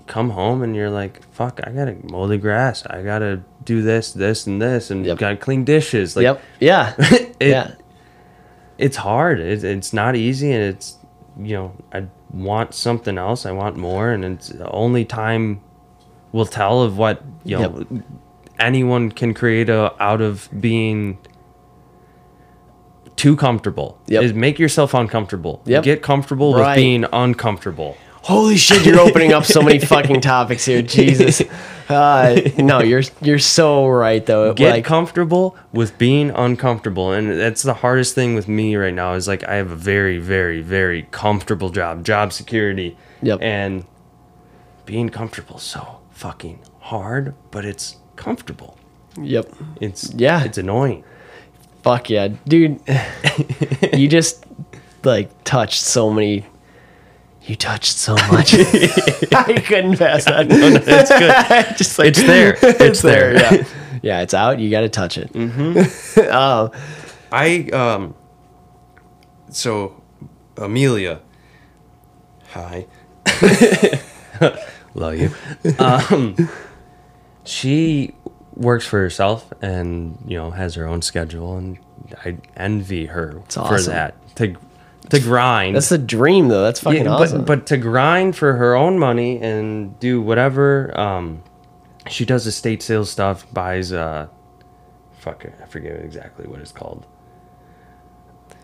[0.07, 4.12] come home and you're like, fuck, I gotta mow the grass, I gotta do this,
[4.12, 5.18] this, and this, and Yep.
[5.18, 6.16] gotta clean dishes.
[6.16, 6.42] Like, yep.
[6.61, 6.94] Yeah.
[6.98, 7.74] it- yeah.
[8.78, 9.40] it's hard.
[9.40, 10.96] It, it's not easy, and it's
[11.38, 13.46] you know I want something else.
[13.46, 15.61] I want more, and it's only time
[16.32, 17.84] will tell of what you know
[18.59, 21.18] anyone can create a, out of being
[23.16, 23.98] too comfortable.
[24.07, 24.22] Yep.
[24.22, 25.62] Is make yourself uncomfortable.
[25.66, 25.84] Yep.
[25.84, 26.68] Get comfortable Right.
[26.70, 27.96] with being uncomfortable.
[28.23, 30.83] Holy shit, you're opening up so many fucking topics here.
[30.83, 31.43] Jesus.
[31.89, 34.55] Uh, no, you're you're so right though.
[34.55, 39.12] Get like comfortable with being uncomfortable, and that's the hardest thing with me right now.
[39.12, 43.41] Is like I have a very, very, very comfortable job, job security, Yep.
[43.43, 43.85] and
[44.87, 48.79] being comfortable is so fucking hard, but it's comfortable.
[49.20, 49.53] Yep.
[49.83, 50.45] It's Yeah.
[50.45, 51.05] it's annoying.
[51.83, 52.81] Fuck yeah, dude.
[53.93, 54.47] you just
[55.05, 56.47] like touched so many.
[57.47, 58.55] You touched so much.
[59.32, 60.47] I couldn't pass that.
[60.49, 61.76] It's good.
[61.76, 62.57] just like It's there.
[62.62, 63.34] It's there.
[63.34, 63.64] Yeah,
[64.03, 64.61] yeah, it's out.
[64.61, 65.32] You got to touch it.
[65.32, 66.32] Mm-hmm.
[66.32, 66.70] um,
[67.32, 68.14] I um.
[69.51, 70.01] So,
[70.57, 71.20] Amelia.
[72.51, 72.86] Hi.
[74.95, 75.30] Love you.
[75.78, 76.36] Um,
[77.45, 78.14] she
[78.55, 81.78] works for herself and you know has her own schedule, and
[82.24, 83.93] I envy her for awesome.
[83.93, 84.36] that.
[84.36, 84.57] To
[85.12, 85.76] to grind.
[85.76, 86.62] that's the dream, though.
[86.62, 87.38] That's fucking Yeah, awesome.
[87.44, 90.98] But but to grind for her own money and do whatever.
[90.98, 91.42] Um,
[92.08, 93.46] she does estate sales stuff.
[93.52, 94.28] Buys uh,
[95.18, 97.06] fuck, I forget exactly what it's called.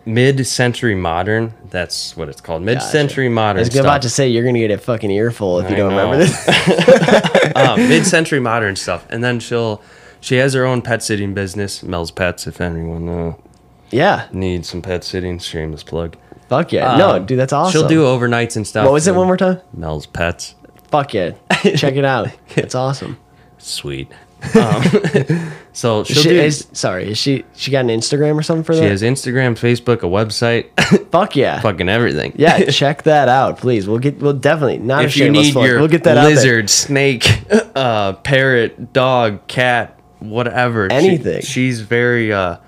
[0.05, 1.53] Mid-century modern.
[1.69, 2.63] That's what it's called.
[2.63, 3.59] Mid-century I modern.
[3.59, 3.81] I was stuff.
[3.85, 7.55] about to say you're gonna get a fucking earful if you don't remember this.
[7.57, 9.83] um, mid-century modern stuff, and then she'll
[10.21, 12.47] she has her own pet sitting business, Mel's Pets.
[12.47, 13.35] If anyone uh,
[13.91, 16.17] yeah, needs some pet sitting, shameless plug.
[16.49, 16.97] Fuck yeah.
[16.97, 17.73] no, Um, dude, that's awesome.
[17.73, 18.85] She'll do overnights and stuff.
[18.85, 19.61] What was it one more time?
[19.73, 20.55] Mel's Pets.
[20.91, 21.33] Fuck yeah.
[21.77, 22.29] Check it out.
[22.57, 23.19] It's awesome.
[23.59, 24.11] Sweet.
[24.55, 24.83] Um,
[25.73, 26.41] so she'll She do.
[26.41, 28.85] is, sorry, is she she got an Instagram or something for she that?
[28.87, 30.67] She has Instagram, Facebook, a website,
[31.11, 31.61] Fuck yeah.
[31.61, 32.35] fucking everything.
[32.37, 33.89] Yeah, check that out, please.
[33.89, 36.71] We'll get we'll definitely not a if you need your we'll get that out lizard,
[36.71, 37.27] snake,
[37.75, 41.43] uh, parrot, dog, cat, whatever, she- Anything.
[41.43, 42.59] she's very uh,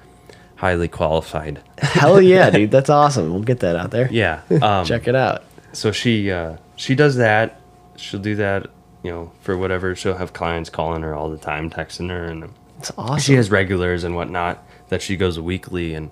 [0.60, 1.62] highly qualified.
[1.78, 2.70] Hell yeah, dude.
[2.70, 3.32] That's awesome.
[3.32, 4.08] We'll get that out there.
[4.12, 4.42] Yeah.
[4.62, 5.42] Um, Check it out.
[5.72, 7.60] So she uh, she does that.
[7.96, 8.66] She'll do that.
[9.02, 9.94] You know, for whatever.
[9.96, 13.18] She'll have clients calling her all the time, texting her, and It's awesome.
[13.20, 16.10] she has regulars and whatnot that she goes weekly and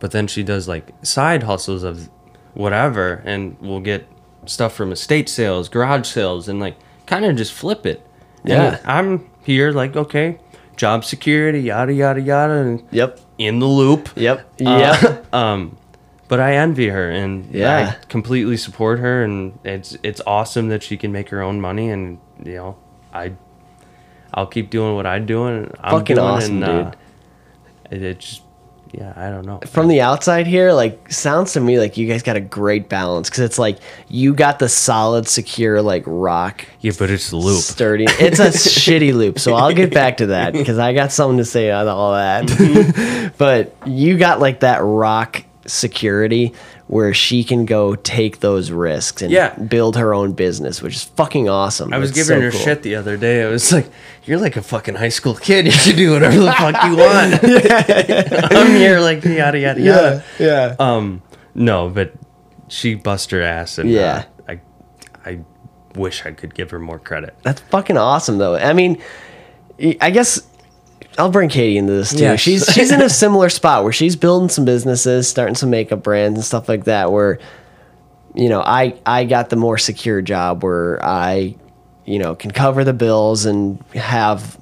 [0.00, 2.10] but then she does like side hustles of
[2.54, 4.06] whatever and we'll get
[4.44, 6.76] stuff from estate sales garage sales and like
[7.06, 8.04] kind of just flip it
[8.42, 8.80] And Yeah.
[8.84, 10.38] i'm here like okay
[10.76, 13.20] job security yada yada yada and Yep.
[13.38, 14.46] In the loop Yep.
[14.64, 15.76] Uh, um
[16.28, 17.94] but i envy her and Yeah.
[18.00, 21.90] i completely support her and it's it's awesome that she can make her own money
[21.90, 22.76] and you know
[23.12, 23.32] i
[24.34, 26.96] i'll keep doing what i'm doing i'm Fucking doing awesome, and, uh, dude.
[27.90, 28.42] it, it just
[28.92, 32.22] yeah i don't know From the outside here, like sounds to me like you guys
[32.22, 33.78] got a great balance because it's like
[34.08, 38.06] you got the solid, secure, like rock yeah but it's the loop sturdy.
[38.08, 41.44] It's a shitty loop, so I'll get back to that because I got something to
[41.44, 42.46] say on all that.
[42.46, 43.34] Mm-hmm.
[43.38, 46.54] but you got like that rock security
[46.88, 49.54] where she can go take those risks and Yeah.
[49.56, 51.92] build her own business, which is fucking awesome.
[51.92, 52.60] I was It's giving so her cool.
[52.60, 53.42] shit the other day.
[53.42, 53.88] I was like,
[54.24, 55.64] "You're like a fucking high school kid.
[55.66, 57.42] You should do whatever the fuck you want."
[58.54, 60.24] I'm here like yada yada yada.
[60.38, 60.76] yeah.
[60.78, 61.22] Um,
[61.54, 62.12] no, but
[62.68, 64.24] she bust her ass, and Yeah.
[64.48, 64.60] uh, I,
[65.30, 65.38] I
[65.96, 67.34] wish I could give her more credit.
[67.42, 68.54] That's fucking awesome, though.
[68.56, 68.98] I mean,
[70.00, 70.40] I guess
[71.18, 72.18] I'll bring Katie into this too.
[72.20, 72.40] Yes.
[72.40, 76.38] She's she's in a similar spot where she's building some businesses, starting some makeup brands
[76.38, 77.12] and stuff like that.
[77.12, 77.38] Where,
[78.34, 81.56] you know, I I got the more secure job where I,
[82.04, 84.58] you know, can cover the bills and have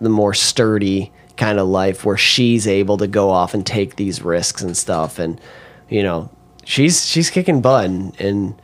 [0.00, 4.22] the more sturdy kind of life where she's able to go off and take these
[4.22, 5.40] risks and stuff and
[5.88, 6.30] you know
[6.64, 8.62] she's she's kicking butt and, and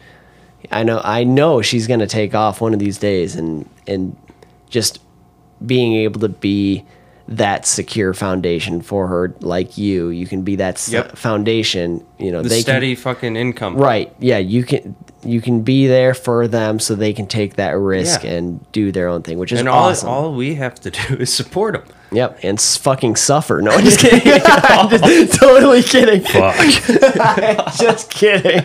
[0.71, 4.17] I know I know she's gonna take off one of these days and and
[4.69, 5.01] just
[5.65, 6.85] being able to be
[7.31, 12.43] that secure foundation for her like you you can be that s- foundation you know
[12.43, 13.77] The they steady fucking income.
[13.77, 17.71] right yeah you can you can be there for them so they can take that
[17.79, 18.31] risk Yeah.
[18.33, 20.09] and do their own thing, which is and all awesome.
[20.09, 21.85] all we have to do is support them.
[22.13, 23.63] Yep, and fucking suffer.
[23.63, 24.43] No, I'm just kidding.
[24.45, 26.23] I'm just totally kidding.
[26.23, 26.57] Fuck,
[27.79, 28.65] just kidding.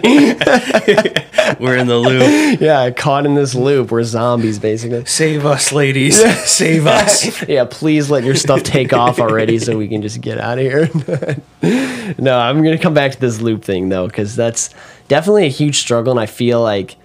[1.60, 2.60] we're in the loop.
[2.60, 3.92] Yeah, caught in this loop.
[3.92, 5.06] We're zombies, basically.
[5.06, 6.18] Save us, ladies.
[6.50, 7.48] Save us.
[7.48, 10.64] Yeah, please let your stuff take off already so we can just get out of
[10.64, 10.90] here.
[12.18, 14.72] no, I'm gonna come back to this loop thing though, because that's
[15.08, 16.96] definitely a huge struggle, and I feel like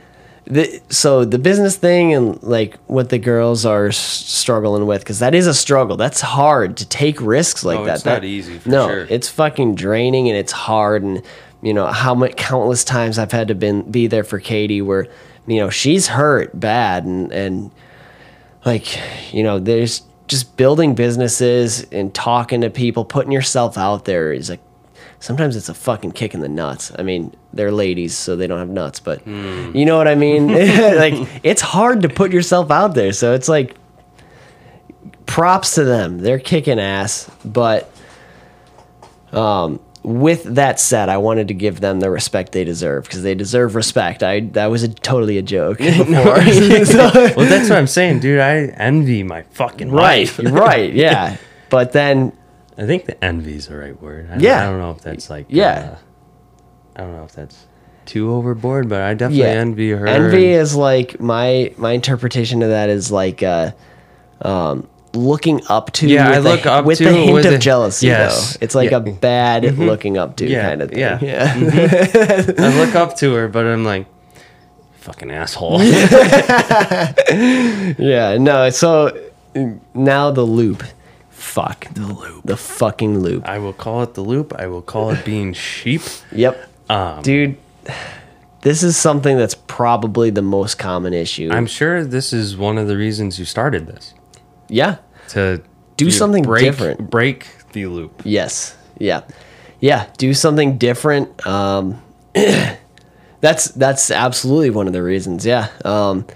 [0.50, 5.18] the so the business thing and like what the girls are s- struggling with, because
[5.20, 5.96] that is a struggle.
[5.96, 7.96] That's hard to take risks like Oh, that.
[7.96, 9.06] it's not easy, for no, sure.
[9.08, 11.22] it's fucking draining and it's hard, and
[11.62, 15.06] you know how many countless times I've had to been be there for Katie where
[15.46, 17.70] you know she's hurt bad and and
[18.64, 18.98] like
[19.32, 24.48] you know there's just building businesses and talking to people putting yourself out there is
[24.50, 24.60] like
[25.20, 28.58] sometimes it's a fucking kick in the nuts i mean they're ladies so they don't
[28.58, 30.48] have nuts but you know what i mean
[30.96, 33.76] like it's hard to put yourself out there so it's like
[35.26, 37.90] props to them they're kicking ass but
[39.32, 43.34] um with that said, I wanted to give them the respect they deserve because they
[43.34, 44.22] deserve respect.
[44.22, 45.78] I that was a, totally a joke.
[47.36, 48.40] Well, that's what I'm saying, dude.
[48.40, 50.52] I envy my fucking right, life.
[50.52, 51.36] right, yeah.
[51.68, 52.32] But then,
[52.80, 54.30] I think the envy is the right word.
[54.32, 54.62] I, Yeah.
[54.62, 55.46] I don't know if that's like.
[55.48, 55.96] Yeah.
[55.96, 55.98] uh,
[56.96, 57.66] I don't know if that's
[58.06, 60.06] too overboard, but I definitely yeah, envy her.
[60.06, 63.72] Envy and- is like my my interpretation of that is like uh,
[64.42, 66.08] um, looking up to.
[66.08, 68.06] Yeah, with I a- look up with to the hint of a- jealousy.
[68.08, 68.54] yes.
[68.54, 68.64] though.
[68.64, 68.96] it's like Yeah.
[68.96, 70.98] a bad looking up to Yeah, kind of thing.
[70.98, 71.18] yeah.
[71.20, 71.54] yeah.
[72.58, 74.06] I look up to her, but I'm like,
[75.00, 75.80] fucking asshole.
[77.98, 78.70] Yeah, no.
[78.70, 79.30] So
[79.94, 80.82] now the loop.
[81.50, 82.44] Fuck the loop.
[82.44, 83.48] The fucking loop.
[83.48, 84.54] I will call it the loop.
[84.56, 86.02] I will call it being sheep.
[86.30, 86.68] Yep.
[86.88, 87.56] Um, Dude,
[88.62, 91.48] this is something that's probably the most common issue.
[91.50, 94.14] I'm sure this is one of the reasons you started this
[94.68, 94.98] yeah.
[95.30, 95.60] to
[95.96, 97.10] Do something break, different.
[97.10, 98.22] Break the loop.
[98.24, 98.76] Yes.
[98.98, 99.22] Yeah.
[99.80, 100.06] Yeah.
[100.18, 101.44] Do something different.
[101.44, 102.00] Um,
[103.40, 105.44] that's that's absolutely one of the reasons.
[105.44, 105.68] Yeah.
[105.84, 106.26] Um,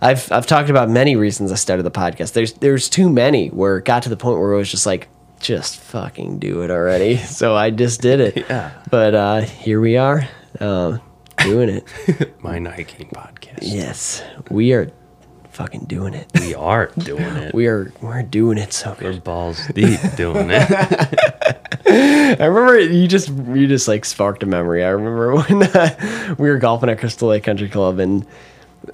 [0.00, 2.32] I've I've talked about many reasons I started the podcast.
[2.32, 5.08] There's there's too many where it got to the point where it was just like
[5.40, 7.16] just fucking do it already.
[7.26, 8.36] So I just did it.
[8.48, 8.72] Yeah.
[8.90, 10.28] But uh, here we are,
[10.60, 11.00] um,
[11.38, 12.40] doing it.
[12.42, 13.58] Mind hiking podcast.
[13.62, 14.90] yes, we are
[15.50, 16.28] fucking doing it.
[16.40, 17.54] We are doing it.
[17.54, 19.14] We are we're doing it so good.
[19.16, 20.70] We're balls deep doing it.
[21.86, 24.84] I remember you just you just like sparked a memory.
[24.84, 28.24] I remember when uh, we were golfing at Crystal Lake Country Club and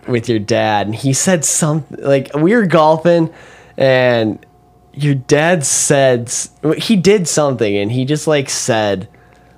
[0.06, 3.32] with your dad, and he said something like we were golfing,
[3.76, 4.44] and
[4.92, 6.32] your dad said
[6.76, 9.08] he did something, and he just like said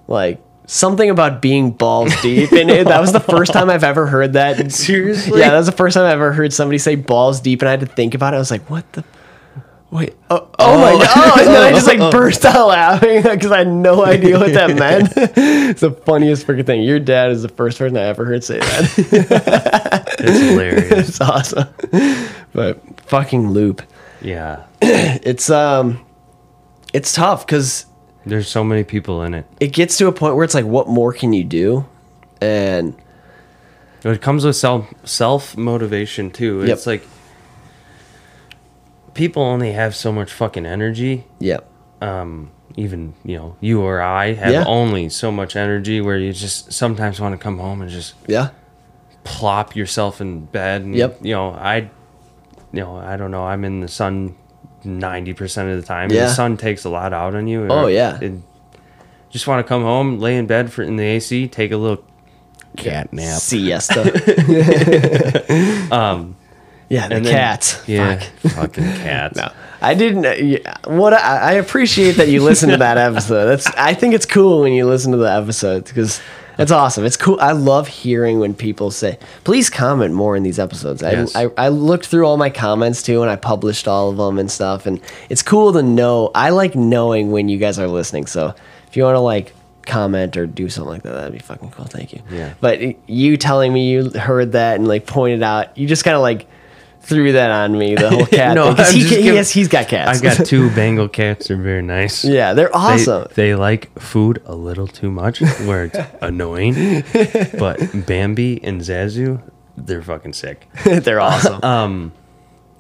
[0.09, 4.07] like something about being balls deep, and it, that was the first time I've ever
[4.07, 4.73] heard that.
[4.73, 5.41] Seriously?
[5.41, 7.73] Yeah, that was the first time I ever heard somebody say balls deep, and I
[7.73, 8.37] had to think about it.
[8.37, 9.05] I was like, what the.
[9.97, 11.11] Wait, oh, oh, my god!
[11.17, 14.53] Oh, And then I just like burst out laughing because I had no idea what
[14.53, 15.13] that meant.
[15.17, 16.83] it's the funniest freaking thing.
[16.83, 20.05] Your dad is the first person I ever heard say that.
[20.19, 21.09] It's hilarious.
[21.09, 21.69] it's awesome.
[22.53, 23.83] But fucking loop.
[24.21, 24.65] Yeah.
[24.83, 26.05] It's um,
[26.93, 27.87] it's tough because
[28.25, 29.47] There's so many people in it.
[29.61, 31.87] it gets to a point where it's like, what more can you do?
[32.41, 32.95] And
[34.05, 36.61] It comes with self self motivation too.
[36.61, 36.69] Yep.
[36.71, 37.03] It's like
[39.17, 41.25] people only have so much fucking energy.
[41.41, 41.69] yep,
[42.01, 44.65] Um, even you know, you or I have Yeah.
[44.67, 48.51] only so much energy where you just sometimes want to come home and just yeah,
[49.25, 50.83] plop yourself in bed.
[50.83, 51.19] And, Yep.
[51.23, 51.91] You know, I,
[52.73, 53.45] you know, I don't know.
[53.47, 54.35] I'm in the sun
[54.85, 56.11] ninety percent of the time.
[56.11, 56.21] Yeah.
[56.23, 57.67] And the sun takes a lot out on you.
[57.71, 58.19] Oh, yeah.
[58.21, 58.33] It,
[59.31, 62.05] just want to come home, lay in bed for in the AC, take a little
[62.77, 63.41] cat nap.
[63.41, 64.03] siesta.
[65.93, 66.37] Um,
[66.89, 67.83] yeah, the and then- cats.
[67.89, 68.53] Yeah, Fuck.
[68.53, 69.37] fucking cats.
[69.37, 70.25] No, I didn't.
[70.67, 73.47] uh, What I, I appreciate that you listen to that episode.
[73.47, 73.67] That's.
[73.77, 76.21] I think it's cool when you listen to the episodes because
[76.59, 77.05] it's awesome.
[77.05, 77.39] It's cool.
[77.41, 81.37] I love hearing when people say, "Please comment more in these episodes." I, Yes.
[81.37, 84.51] I I looked through all my comments too, and I published all of them and
[84.51, 84.87] stuff.
[84.87, 86.31] And it's cool to know.
[86.35, 88.27] I like knowing when you guys are listening.
[88.27, 88.55] So
[88.89, 89.53] if you want to like
[89.85, 91.85] comment or do something like that, that'd be fucking cool.
[91.85, 92.23] Thank you.
[92.31, 92.55] Yeah.
[92.61, 96.23] But you telling me you heard that and like pointed out, you just kind of
[96.23, 96.49] like.
[97.07, 100.11] Threw that on me, the whole cat No, he, he giving- has, he's got cats.
[100.11, 101.47] I've got two Bengal cats.
[101.49, 102.25] They're very nice.
[102.25, 103.29] Yeah, they're awesome.
[103.35, 107.05] they like food a little too much, where it's annoying.
[107.59, 109.41] But Bambi and Zazu,
[109.77, 110.67] they're fucking sick.
[110.85, 111.63] they're awesome.
[111.63, 112.13] Um,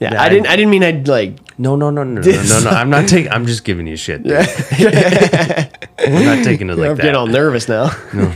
[0.01, 0.47] yeah, yeah, I didn't.
[0.49, 1.39] I didn't mean I'd like.
[1.59, 2.70] no, no, no, no, no, no, no.
[2.70, 3.31] I'm not taking.
[3.33, 4.24] I'm just giving you shit.
[4.24, 4.35] dude.
[4.35, 7.91] I'm not taking it like I'm getting all nervous now.
[8.12, 8.31] No,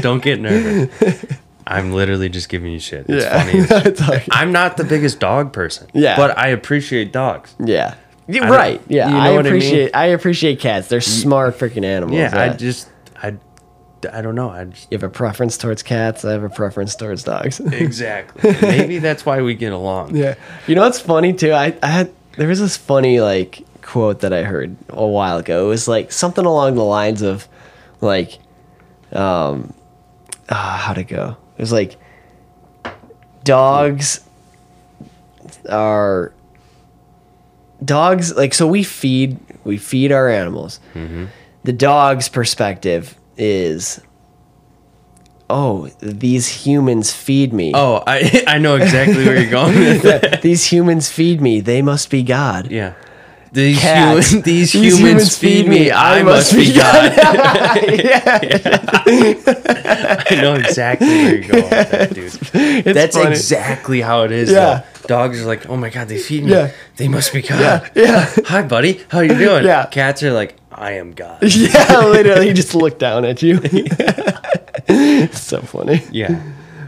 [0.00, 0.88] Don't get nervous.
[1.66, 3.06] I'm literally just giving you shit.
[3.08, 3.42] It's Yeah.
[3.44, 3.58] funny.
[3.90, 5.88] It's like- I'm not the biggest dog person.
[5.94, 6.16] Yeah.
[6.16, 7.54] But I appreciate dogs.
[7.58, 7.94] yeah.
[8.28, 8.80] Right.
[8.88, 9.08] Yeah.
[9.08, 9.56] you know I what I mean?
[9.58, 10.88] appreciate I, appreciate cats.
[10.88, 12.18] They're smart freaking animals.
[12.18, 12.88] Yeah, I just
[13.22, 13.34] I
[14.10, 14.48] I don't know.
[14.48, 16.24] I just you have a preference towards cats.
[16.24, 17.60] I have a preference towards dogs.
[17.60, 18.52] exactly.
[18.62, 20.16] Maybe that's why we get along.
[20.16, 20.36] Yeah.
[20.66, 21.52] You know what's funny too?
[21.52, 25.66] I, I had there was this funny like quote that I heard a while ago.
[25.66, 27.46] It was like something along the lines of
[28.00, 28.38] like
[29.12, 29.74] um
[30.48, 31.36] ah, how'd it go?
[31.56, 31.96] It was like
[33.44, 34.20] dogs
[35.68, 36.32] are
[37.84, 40.80] dogs like so we feed we feed our animals.
[40.94, 41.26] Mm-hmm.
[41.64, 44.00] The dog's perspective is
[45.50, 47.72] oh, these humans feed me.
[47.74, 50.42] Oh, I I know exactly where you're going with that.
[50.42, 51.60] these humans feed me.
[51.60, 52.70] They must be God.
[52.70, 52.94] Yeah.
[53.54, 53.82] These,
[54.42, 55.92] these, These humans, feed me.
[55.92, 57.12] I, must be God.
[60.26, 62.32] I know exactly where you're going with that, dude.
[62.84, 63.30] It's That's funny.
[63.30, 64.50] exactly how it is.
[64.50, 64.82] Yeah.
[65.02, 65.06] Though.
[65.06, 66.50] Dogs are like, oh my god, they feed me.
[66.50, 66.72] Yeah.
[66.96, 67.60] They must be God.
[67.60, 68.34] Yeah, yeah.
[68.46, 69.04] Hi, buddy.
[69.08, 69.64] How you doing?
[69.64, 69.86] Yeah.
[69.86, 71.40] Cats are like, I am God.
[71.44, 73.58] Yeah, literally, just look down at you.
[75.32, 76.02] so funny.
[76.10, 76.42] Yeah.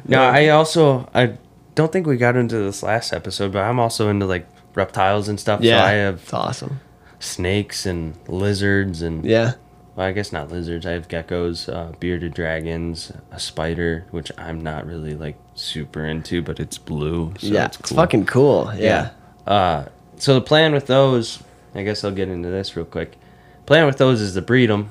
[0.04, 1.38] No, I also I
[1.76, 5.40] don't think we got into this last episode, but I'm also into like reptiles and
[5.40, 5.60] stuff.
[5.60, 6.80] Yeah, So I have it's awesome.
[7.18, 9.54] snakes and lizards and Yeah,
[9.96, 10.86] well, I guess not lizards.
[10.86, 16.42] I have geckos, uh, bearded dragons, a spider, which I'm not really like super into,
[16.42, 17.32] but it's blue.
[17.38, 18.70] So yeah, it's it's, fucking cool.
[18.76, 19.10] Yeah.
[19.46, 21.42] Uh, so the plan with those,
[21.74, 23.16] I guess I'll get into this real quick.
[23.64, 24.90] Plan with those is to breed them,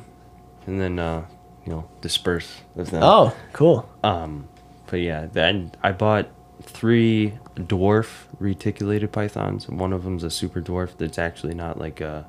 [0.68, 1.26] and then uh,
[1.66, 3.04] you know disperse with them.
[3.04, 3.88] Oh, cool.
[4.04, 4.48] Um,
[4.88, 6.28] but yeah, then I bought
[6.62, 9.68] three dwarf reticulated pythons.
[9.70, 12.24] One of them's a super dwarf that's actually not like uh,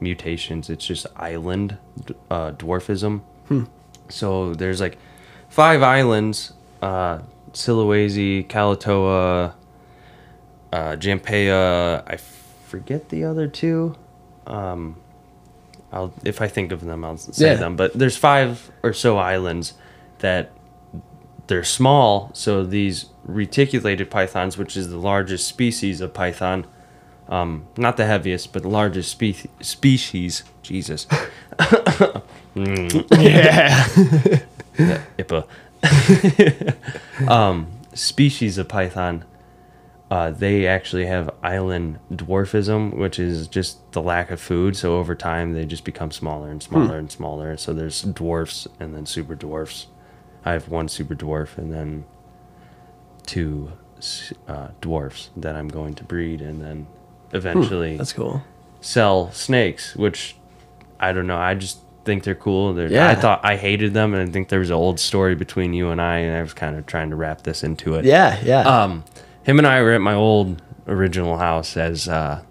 [0.00, 0.70] mutations.
[0.70, 1.78] It's just island
[2.30, 3.22] uh, dwarfism.
[4.10, 4.98] So there's like
[5.48, 6.52] five islands:
[6.82, 7.20] uh,
[7.52, 9.54] Sulawesi, Kalatoa,
[10.72, 12.02] uh, Jampea.
[12.06, 12.16] I
[12.66, 13.96] forget the other two.
[14.46, 14.96] Um,
[15.92, 17.54] I'll if I think of them, I'll say Yeah.
[17.54, 17.76] them.
[17.76, 19.74] But there's five or so islands
[20.18, 20.50] that
[21.48, 22.30] they're small.
[22.34, 26.66] So these reticulated pythons, which is the largest species of python,
[27.28, 30.44] um, not the heaviest, but the largest spe- species.
[30.62, 31.06] Jesus,
[32.54, 33.84] Yeah.
[35.18, 35.46] IPA.
[37.28, 39.24] um, species of python.
[40.10, 44.74] Uh, they actually have island dwarfism, which is just the lack of food.
[44.74, 47.58] So over time, they just become smaller and smaller and smaller.
[47.58, 49.86] So there's dwarfs and then super dwarfs.
[50.48, 52.04] I have one super dwarf and then
[53.26, 53.72] two
[54.46, 56.86] uh, dwarfs that I'm going to breed and then
[57.32, 58.42] eventually That's cool.
[58.80, 60.36] sell snakes, which
[61.00, 61.36] I don't know.
[61.36, 62.72] I just think they're cool.
[62.74, 63.08] They're, Yeah.
[63.08, 65.90] I thought I hated them, and I think there was an old story between you
[65.90, 68.04] and I, and I was kind of trying to wrap this into it.
[68.06, 68.60] Yeah, yeah.
[68.62, 69.04] Um,
[69.42, 72.42] him and I were at my old original house as uh,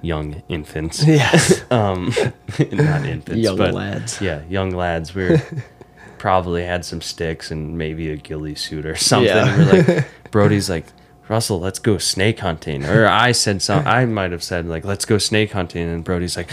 [0.00, 1.04] young infants.
[1.06, 1.62] yes.
[1.70, 2.06] Um,
[2.72, 4.20] not infants, Young but lads.
[4.22, 5.14] Yeah, young lads.
[5.14, 5.42] We were
[6.18, 9.28] probably had some sticks and maybe a ghillie suit or something.
[9.28, 9.56] Yeah.
[9.58, 10.86] We're like, Brody's like,
[11.28, 12.84] Russell, let's go snake hunting.
[12.84, 13.86] Or I said some.
[13.86, 16.48] I might have said like, let's go snake hunting, and Brody's like,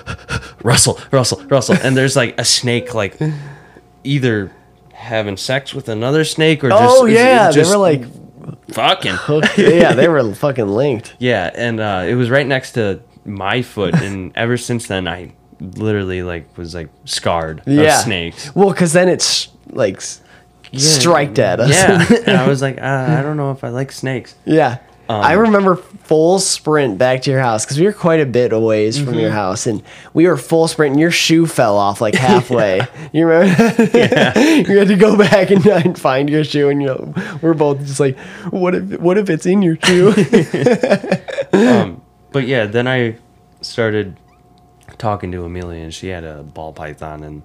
[0.64, 3.16] Russell, Russell, Russell, and there's like a snake like
[4.02, 4.52] either
[4.92, 8.04] having sex with another snake or just oh yeah, just they were like
[8.72, 9.56] fucking hooked.
[9.56, 11.14] yeah, they were fucking linked.
[11.18, 15.32] yeah, and uh, it was right next to my foot, and ever since then, I
[15.60, 17.82] literally like was like scarred Yeah.
[17.98, 18.54] of snakes.
[18.54, 20.20] Well, because then it's like s
[20.76, 21.70] striked at us.
[21.70, 24.34] Yeah, and I was like, uh, I don't know if I like snakes.
[24.44, 24.78] Yeah.
[25.08, 28.52] Um, I remember full sprint back to your house because we were quite a bit
[28.52, 29.18] away from Mm-hmm.
[29.18, 29.82] your house, and
[30.14, 32.82] we were full sprint, and your shoe fell off like halfway.
[33.12, 33.88] You remember?
[33.92, 34.38] yeah.
[34.68, 37.80] you had to go back and, and find your shoe, and you know, we're both
[37.80, 38.16] just like,
[38.50, 39.00] "What if?
[39.00, 40.12] What if it's in your shoe?"
[41.52, 43.16] Um, but yeah, then I
[43.62, 44.16] started
[45.00, 47.42] talking to Amelia, and she had a ball python, and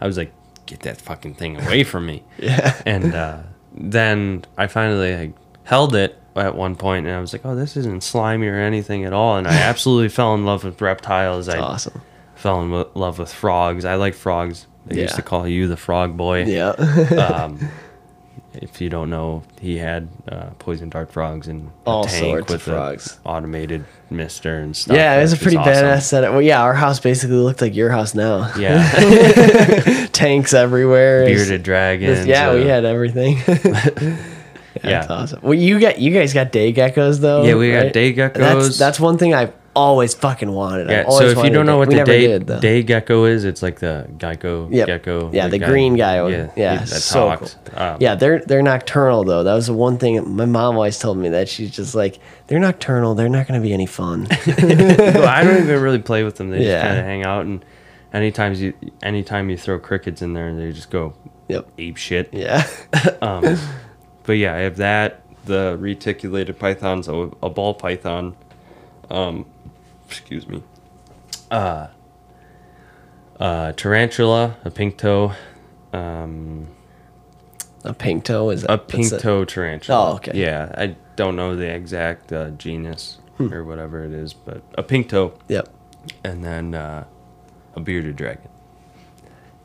[0.00, 0.32] I was like,
[0.64, 2.22] get that fucking thing away from me.
[2.38, 2.80] yeah.
[2.86, 3.42] and uh,
[3.74, 5.32] then I finally like,
[5.64, 9.04] held it at one point, and I was like, "Oh, this isn't slimy or anything
[9.04, 11.48] at all." And I absolutely fell in love with reptiles.
[11.48, 12.00] I Awesome.
[12.36, 13.84] fell in wo- love with frogs.
[13.84, 14.66] I like frogs.
[14.86, 16.44] They used to call you the frog boy.
[16.44, 16.70] Yeah.
[16.70, 17.58] Um,
[18.54, 22.52] if you don't know, he had uh, poison dart frogs and a All tank sorts
[22.52, 23.18] with frogs.
[23.24, 24.96] automated mister and stuff.
[24.96, 25.72] yeah, it was a pretty awesome.
[25.72, 26.32] badass setup.
[26.32, 28.52] Well, yeah, our house basically looked like your house now.
[28.56, 31.24] Yeah, Tanks everywhere.
[31.24, 32.26] bearded dragons.
[32.26, 33.38] Yeah, we uh, had everything.
[34.82, 35.00] Yeah.
[35.00, 35.40] That's awesome.
[35.42, 37.44] Well, you got you guys got day geckos though.
[37.44, 37.92] Yeah, we got right?
[37.92, 38.78] day That's geckos.
[38.78, 40.90] that's one thing I always fucking wanted.
[40.90, 41.08] I Yeah.
[41.08, 44.06] So if you don't know what the day did, day gecko is, it's like the
[44.18, 44.86] gecko Yep.
[44.86, 45.30] gecko.
[45.32, 46.16] Yeah, the guy- green guy.
[46.28, 47.48] Yeah, Yeah, that so cool.
[47.74, 49.42] Um, Yeah, they're they're nocturnal though.
[49.44, 52.58] That was the one thing my mom always told me that she's just like they're
[52.60, 53.14] nocturnal.
[53.14, 54.26] They're not going to be any fun.
[54.46, 56.50] Well, I don't even really play with them.
[56.50, 56.72] They Yeah.
[56.74, 57.64] just kind of hang out, and
[58.12, 61.14] anytime you anytime you throw crickets in there, they just go
[61.48, 61.66] yep.
[61.78, 62.28] ape shit.
[62.32, 62.66] Yeah.
[63.22, 63.56] Um,
[64.24, 65.22] but yeah, I have that.
[65.44, 68.36] The reticulated pythons, a, a ball python.
[69.10, 69.46] Um,
[70.12, 70.62] excuse me.
[71.50, 71.88] Uh,
[73.40, 75.32] uh, tarantula, a pink toe,
[75.92, 76.68] um,
[77.84, 79.20] a pink toe is that, a pink it?
[79.20, 80.10] toe tarantula.
[80.10, 80.32] Oh, okay.
[80.34, 83.52] Yeah, I don't know the exact uh, genus Hmm.
[83.52, 85.68] or whatever it is, but a pink toe, Yep.
[86.22, 87.04] and then uh,
[87.74, 88.48] a bearded dragon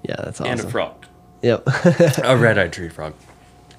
[0.03, 0.51] Yeah, that's awesome.
[0.53, 1.05] and a frog,
[1.41, 1.63] Yep.
[2.23, 3.13] a red-eyed tree frog,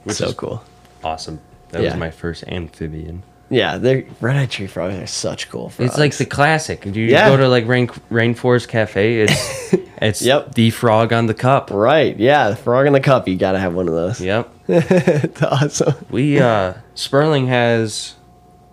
[0.05, 0.62] which so is cool.
[1.03, 1.41] awesome.
[1.71, 1.91] That Yeah.
[1.93, 3.23] was my first amphibian.
[3.51, 5.91] Yeah, they're red-eyed tree frogs are such cool frogs.
[5.93, 6.85] It's like the classic.
[6.85, 7.29] You Yeah.
[7.29, 9.21] go to like Rain Rainforest Cafe.
[9.23, 10.55] It's it's Yep.
[10.55, 11.71] the frog on the cup.
[11.71, 12.15] right.
[12.19, 13.27] Yeah, the frog on the cup.
[13.27, 14.21] You got to have one of those.
[14.21, 14.51] Yep.
[14.69, 15.95] it's awesome.
[16.11, 18.17] We uh Sperling has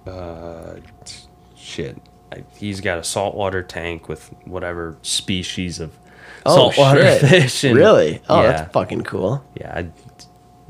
[0.05, 0.75] uh
[1.55, 1.97] shit.
[2.33, 5.97] I, he's got a saltwater tank with whatever species of
[6.45, 7.21] Oh saltwater shit!
[7.29, 7.63] fish.
[7.63, 8.21] And, really?
[8.29, 9.43] Oh, yeah, that's fucking cool.
[9.59, 9.73] yeah.
[9.73, 9.87] I,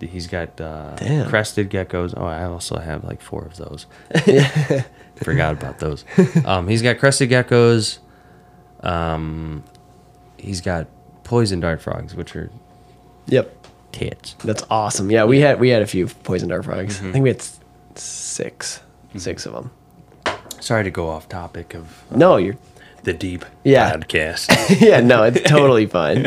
[0.01, 0.95] he's got uh,
[1.29, 2.13] crested geckos.
[2.15, 3.85] Oh, I also have like four of those.
[5.15, 6.03] Forgot about those.
[6.45, 7.99] Um, he's got crested geckos.
[8.81, 9.63] Um,
[10.37, 10.87] he's got
[11.23, 12.49] poison dart frogs, which are
[13.27, 13.67] Yep.
[13.91, 14.33] tits.
[14.43, 15.09] That's awesome.
[15.09, 16.97] Yeah, we had we had a few poison dart frogs.
[16.97, 17.09] Mm-hmm.
[17.09, 17.59] I think we had s-
[17.95, 18.81] 6
[19.17, 19.71] six of them.
[20.59, 22.57] Sorry to go off topic of No, you're.
[23.06, 23.93] The deep Yeah.
[23.93, 24.82] podcast.
[24.82, 26.26] Yeah, no, it's totally fine.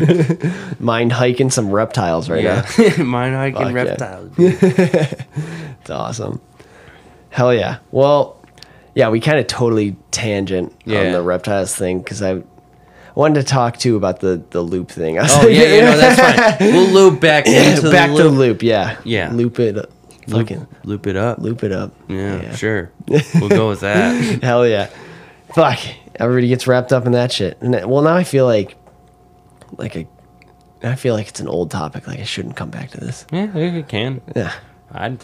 [0.78, 2.64] Mind hiking some reptiles right now.
[2.78, 3.82] Yeah, mind hiking Fuck yeah.
[3.82, 4.32] reptiles.
[4.38, 6.40] It's awesome.
[7.30, 7.78] Hell yeah.
[7.90, 8.40] Well,
[8.94, 12.42] yeah, we kind of totally tangent on the reptiles thing because I
[13.14, 15.18] wanted to talk too about the the loop thing.
[15.18, 16.72] I was Oh like- yeah, you know that's fine.
[16.72, 18.38] We'll loop back into back the to loop.
[18.38, 18.62] loop.
[18.62, 19.30] Yeah, Yeah.
[19.32, 19.74] loop it.
[19.74, 19.90] Loop,
[20.28, 21.38] Fucking loop it up.
[21.38, 21.92] loop it up.
[22.08, 22.90] Yeah, sure.
[23.08, 24.42] We'll go with that.
[24.42, 24.88] Hell yeah.
[25.54, 25.78] Fuck.
[26.18, 27.60] Everybody gets wrapped up in that shit.
[27.60, 28.76] And well, now I feel like,
[29.76, 30.06] like a,
[30.82, 32.06] I feel like it's an old topic.
[32.06, 33.24] Like I shouldn't come back to this.
[33.32, 34.20] Yeah, you can.
[34.34, 34.52] Yeah.
[34.92, 35.16] I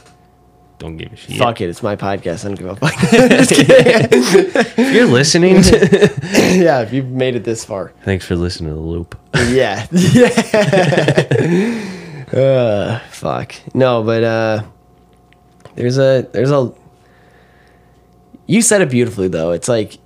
[0.78, 1.36] don't give a shit.
[1.36, 1.68] Fuck it.
[1.68, 2.44] It's my podcast.
[2.44, 2.94] I don't give a fuck.
[4.76, 5.54] If you're listening,
[6.62, 6.82] yeah.
[6.82, 7.92] If you've made it this far.
[8.04, 9.18] thanks for listening to the loop.
[9.48, 9.86] Yeah.
[9.92, 10.28] Yeah.
[12.32, 13.54] uh, fuck.
[13.74, 14.62] No, but uh,
[15.74, 16.72] there's a there's a.
[18.46, 19.52] You said it beautifully though.
[19.52, 19.98] It's like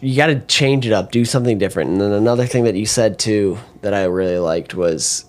[0.00, 1.90] you got to change it up, do something different.
[1.90, 5.24] And then another thing that you said too that I really liked was,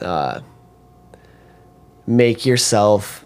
[0.00, 0.40] uh,
[2.06, 3.24] make yourself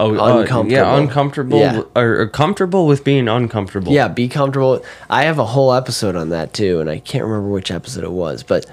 [0.00, 0.70] Oh, uh, Uncomfortable.
[0.70, 1.82] yeah, uncomfortable Yeah.
[1.96, 3.92] Or, or comfortable with being uncomfortable.
[3.92, 4.84] Yeah, be comfortable.
[5.10, 8.12] I have a whole episode on that too, and I can't remember which episode it
[8.12, 8.64] was, but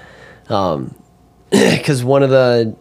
[0.48, 0.94] um,
[1.50, 2.76] because one of the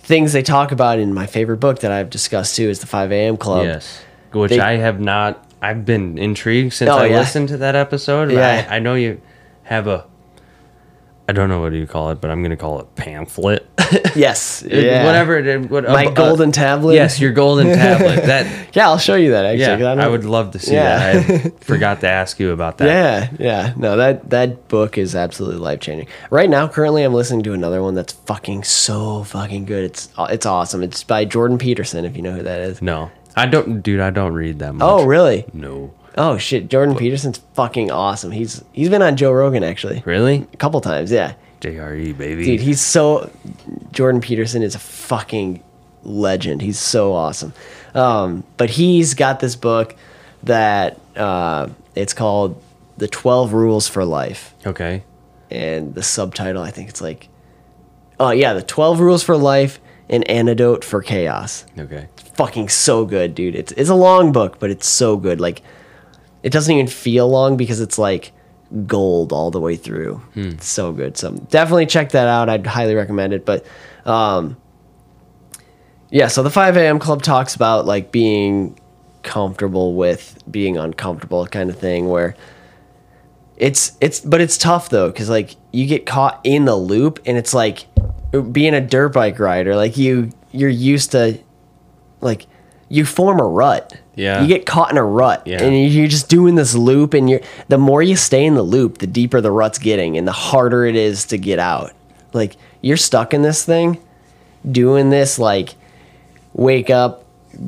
[0.00, 3.12] things they talk about in my favorite book that I've discussed too is the 5
[3.12, 3.36] a.m.
[3.36, 3.66] Club.
[3.66, 4.00] Yes.
[4.32, 5.44] Which They- I have not.
[5.60, 7.18] I've been intrigued since Oh, I yeah.
[7.18, 8.30] listened to that episode.
[8.30, 8.66] Yeah.
[8.70, 9.20] I, I know you
[9.64, 10.06] have a.
[11.28, 13.66] I don't know what do you call it, but I'm gonna call it pamphlet.
[14.14, 15.66] Yes, yeah, Whatever it is.
[15.68, 16.92] What, My uh, golden tablet.
[16.94, 18.22] Yes, your golden tablet.
[18.26, 18.76] That.
[18.76, 19.60] Yeah, I'll show you that actually.
[19.62, 21.20] Yeah, don't- I would love to see Yeah.
[21.20, 21.46] that.
[21.46, 22.86] I forgot to ask you about that.
[22.86, 23.72] Yeah, yeah.
[23.78, 26.06] No, that that book is absolutely life changing.
[26.30, 29.84] Right now, currently, I'm listening to another one that's fucking so fucking good.
[29.84, 30.82] It's it's awesome.
[30.82, 32.82] It's by Jordan Peterson, if you know who that is.
[32.82, 34.00] No, I don't, dude.
[34.00, 34.84] I don't read that much.
[34.86, 35.44] Oh, really?
[35.52, 35.94] No.
[36.16, 38.32] Oh shit, Jordan Peterson's fucking awesome.
[38.32, 40.46] He's he's been on Joe Rogan actually Really?
[40.52, 41.12] a couple times.
[41.12, 42.44] Yeah, JRE baby.
[42.44, 43.30] dude, he's so.
[43.92, 45.62] Jordan Peterson is a fucking
[46.02, 46.60] legend.
[46.62, 47.52] He's so awesome.
[47.94, 49.94] Um, but he's got this book
[50.42, 52.60] that uh, it's called
[52.96, 55.04] "The Twelve Rules for Life," okay.
[55.52, 57.28] and the subtitle I think it's like,
[58.18, 59.78] oh yeah, "The Twelve Rules for Life:
[60.08, 62.08] An Antidote for Chaos." Okay.
[62.38, 63.56] Fucking so good, dude.
[63.56, 65.40] It's it's a long book, but it's so good.
[65.40, 65.60] Like
[66.44, 68.30] it doesn't even feel long because it's like
[68.86, 70.22] gold all the way through.
[70.36, 71.16] It's so good.
[71.16, 72.48] So definitely check that out.
[72.48, 73.44] I'd highly recommend it.
[73.44, 73.66] But
[74.06, 74.56] um
[76.10, 77.00] yeah, so the 5 a.m.
[77.00, 78.78] club talks about like being
[79.24, 82.36] comfortable with being uncomfortable kind of thing where
[83.56, 87.36] it's it's but it's tough though because like you get caught in the loop and
[87.36, 87.86] it's like
[88.52, 91.38] being a dirt bike rider like you you're used to
[92.20, 92.46] like
[92.88, 94.40] you form a rut Yeah.
[94.42, 95.62] you get caught in a rut Yeah.
[95.62, 98.98] and you're just doing this loop and you're the more you stay in the loop
[98.98, 101.92] the deeper the rut's getting and the harder it is to get out
[102.32, 103.98] like you're stuck in this thing
[104.70, 105.74] doing this like
[106.54, 107.24] wake up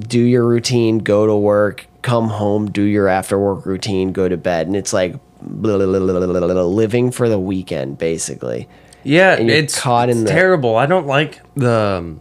[0.08, 4.36] do your routine, go to work, come home, do your after work routine, go to
[4.36, 8.68] bed, and it's like blah, blah, blah, living for the weekend, basically.
[9.02, 10.76] Yeah, it's caught in it's the- terrible.
[10.76, 11.72] I don't like the.
[11.72, 12.20] um,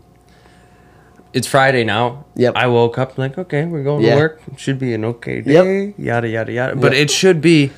[1.33, 2.25] It's Friday now.
[2.35, 2.53] Yep.
[2.55, 4.15] I woke up like, okay, we're going Yeah.
[4.15, 4.41] to work.
[4.57, 5.63] Should be an okay Yep.
[5.65, 5.93] day.
[5.97, 6.75] Yada yada yada.
[6.75, 7.01] But Yep.
[7.01, 7.71] it should be.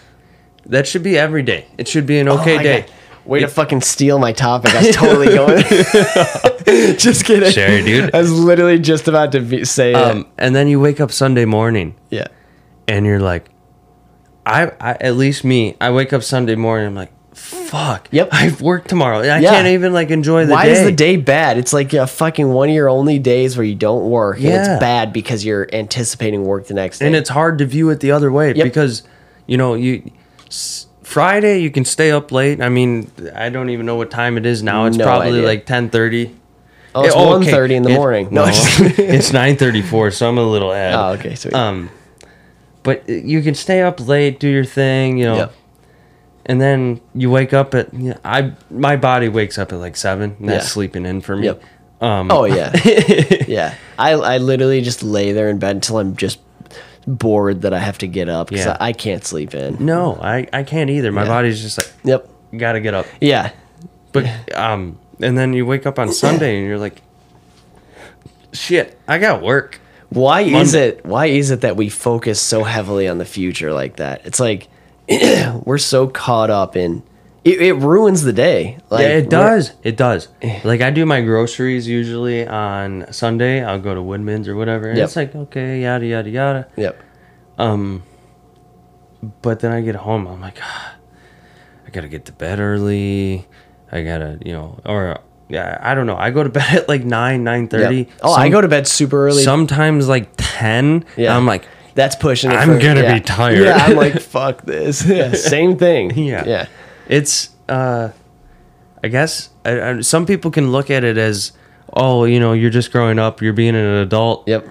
[0.65, 1.65] That should be every day.
[1.77, 2.81] It should be an okay Oh day.
[2.81, 2.91] God.
[3.25, 4.73] Way to fucking steal my topic.
[4.73, 5.63] I was totally going.
[6.97, 7.51] just kidding.
[7.51, 8.13] Sure, dude.
[8.15, 10.25] I was literally just about to be, say Um, it.
[10.37, 12.27] and then you wake up Sunday morning Yeah.
[12.87, 13.49] and you're like,
[14.45, 16.87] I, I at least me, I wake up Sunday morning.
[16.87, 18.07] I'm like, fuck.
[18.11, 18.29] Yep.
[18.33, 19.19] I've worked tomorrow.
[19.19, 19.51] I Yeah.
[19.51, 20.53] can't even like enjoy the day.
[20.53, 20.71] Why day.
[20.73, 21.57] is the day bad?
[21.57, 24.37] It's like a fucking one of your only days where you don't work.
[24.37, 24.73] And Yeah.
[24.73, 27.07] it's bad because you're anticipating work the next day.
[27.07, 28.63] and it's hard to view it the other way Yep.
[28.63, 29.03] because
[29.47, 30.03] you know you
[31.03, 32.61] Friday you can stay up late.
[32.61, 34.85] I mean, I don't even know what time it is now.
[34.85, 35.45] It's No probably idea.
[35.45, 36.31] like ten thirty.
[36.95, 38.27] oh, it's 1.30 in the morning.
[38.31, 38.51] No, No,
[38.97, 40.93] it's nine thirty four, so I'm a little ahead.
[40.93, 41.53] Oh, okay, sweet.
[41.53, 41.89] Um,
[42.83, 45.53] but you can stay up late, do your thing, you know, Yep.
[46.45, 47.93] And then you wake up at.
[47.93, 50.35] You know, I my body wakes up at like seven.
[50.39, 50.69] And that's Yeah.
[50.69, 51.45] sleeping in for me.
[51.45, 51.63] Yep.
[52.01, 52.71] Um, Oh yeah,
[53.47, 53.75] yeah.
[53.99, 56.39] I I literally just lay there in bed until I'm just
[57.07, 58.77] bored that I have to get up because Yeah.
[58.79, 59.77] I, I can't sleep in.
[59.85, 61.11] no, I I can't either.
[61.11, 61.27] My Yeah.
[61.27, 62.29] body's just like Yep.
[62.57, 63.05] gotta get up.
[63.19, 63.51] Yeah.
[64.13, 64.25] But
[64.55, 67.01] um, and then you wake up on Sunday and you're like,
[68.53, 69.79] shit, I got work.
[70.09, 71.05] Why is it?
[71.05, 74.25] Why is it that we focus so heavily on the future like that?
[74.25, 74.67] It's like
[75.65, 77.03] we're so caught up in.
[77.43, 78.77] It, it ruins the day.
[78.91, 79.73] Like, yeah, it does.
[79.81, 80.27] It does.
[80.63, 83.63] Like I do my groceries usually on Sunday.
[83.63, 84.89] I'll go to Woodman's or whatever.
[84.89, 85.05] And Yep.
[85.05, 86.67] it's like okay, yada yada yada.
[86.77, 87.01] Yep.
[87.57, 88.03] Um,
[89.41, 90.27] but then I get home.
[90.27, 90.95] I'm like, ah,
[91.85, 93.47] I gotta get to bed early.
[93.91, 96.17] I gotta, you know, or yeah, I don't know.
[96.17, 97.97] I go to bed at like nine, nine thirty.
[97.97, 98.09] Yep.
[98.21, 99.41] Oh, I go to bed super early.
[99.43, 101.05] sometimes like ten.
[101.17, 101.35] Yeah.
[101.35, 102.55] I'm like, That's pushing it.
[102.55, 103.13] I'm for- gonna yeah.
[103.13, 103.63] be tired.
[103.63, 105.05] Yeah, I'm like, fuck this.
[105.11, 106.11] Yeah, same thing.
[106.15, 106.45] Yeah.
[106.45, 106.67] Yeah.
[107.07, 108.09] It's uh
[109.03, 111.51] I guess I, I, some people can look at it as
[111.93, 114.47] oh, you know, you're just growing up, you're being an adult.
[114.47, 114.67] Yep.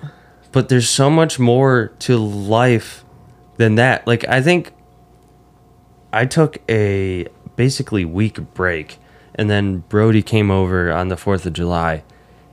[0.53, 3.05] But there's so much more to life
[3.57, 4.07] than that.
[4.07, 4.73] Like I think
[6.13, 8.99] I took a basically week break
[9.35, 12.03] and then Brody came over on the 4th of July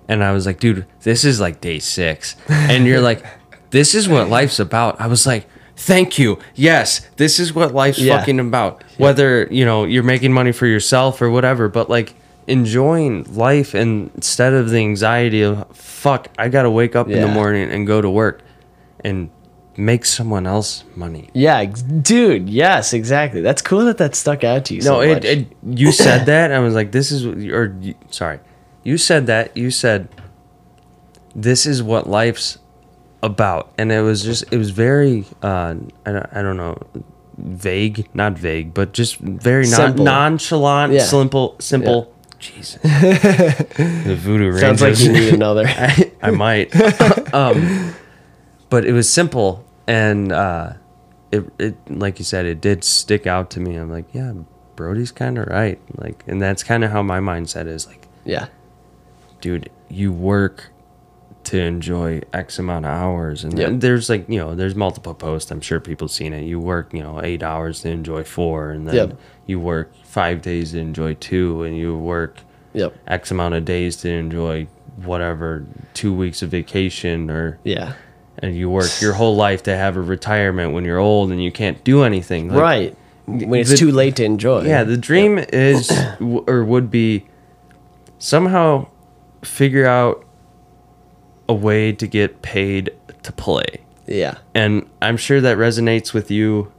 [0.07, 2.35] and I was like, dude, this is like day 6.
[2.49, 3.25] And you're like,
[3.71, 4.99] this is what life's about.
[5.01, 6.39] I was like, thank you.
[6.55, 8.17] Yes, this is what life's Yeah.
[8.19, 8.83] fucking about.
[8.97, 12.15] Whether, you know, you're making money for yourself or whatever, but like
[12.47, 17.13] enjoying life and instead of the anxiety of fuck, I got to wake up in
[17.21, 17.33] the Yeah.
[17.33, 18.41] morning and go to work
[19.03, 19.29] and
[19.75, 21.29] make someone else money.
[21.33, 22.49] Yeah, ex- dude.
[22.49, 23.41] Yes, exactly.
[23.41, 24.79] That's cool that that stuck out to you.
[24.81, 25.25] No, so it, much.
[25.25, 28.39] it you said that and I was like this is or you, sorry.
[28.83, 29.55] You said that.
[29.55, 30.07] You said
[31.35, 32.57] this is what life's
[33.23, 36.77] about and it was just it was very uh I don't, I don't know
[37.37, 41.03] vague, not vague, but just very non- nonchalant, Yeah.
[41.03, 42.13] simple simple.
[42.39, 42.79] Jesus.
[42.83, 45.65] the voodoo sounds like you need another.
[45.67, 46.71] I, I might.
[47.33, 47.95] um,
[48.69, 50.73] but it was simple, and uh,
[51.31, 53.75] it it like you said, it did stick out to me.
[53.75, 54.33] I'm like, yeah,
[54.75, 55.79] Brody's kind of right.
[55.95, 57.87] Like, and that's kind of how my mindset is.
[57.87, 58.47] Like, yeah.
[59.41, 60.69] dude, you work
[61.47, 63.71] to enjoy X amount of hours, and Yep.
[63.79, 65.49] there's like you know, there's multiple posts.
[65.51, 66.43] I'm sure people seen it.
[66.43, 69.13] You work, you know, eight hours to enjoy four, and then Yep.
[69.45, 72.39] you work five days to enjoy two, and you work
[72.73, 72.93] Yep.
[73.07, 74.67] X amount of days to enjoy
[75.03, 77.93] whatever two weeks of vacation or Yeah.
[78.39, 81.51] and you work your whole life to have a retirement when you're old and you
[81.51, 82.95] can't do anything Like, right.
[83.25, 84.63] When it's the- too late to enjoy.
[84.65, 85.91] yeah the dream is
[86.47, 87.25] or would be
[88.19, 88.87] somehow
[89.43, 90.23] figure out
[91.49, 92.91] a way to get paid
[93.23, 93.65] to play
[94.05, 94.35] Yeah.
[94.53, 96.71] and i'm sure that resonates with you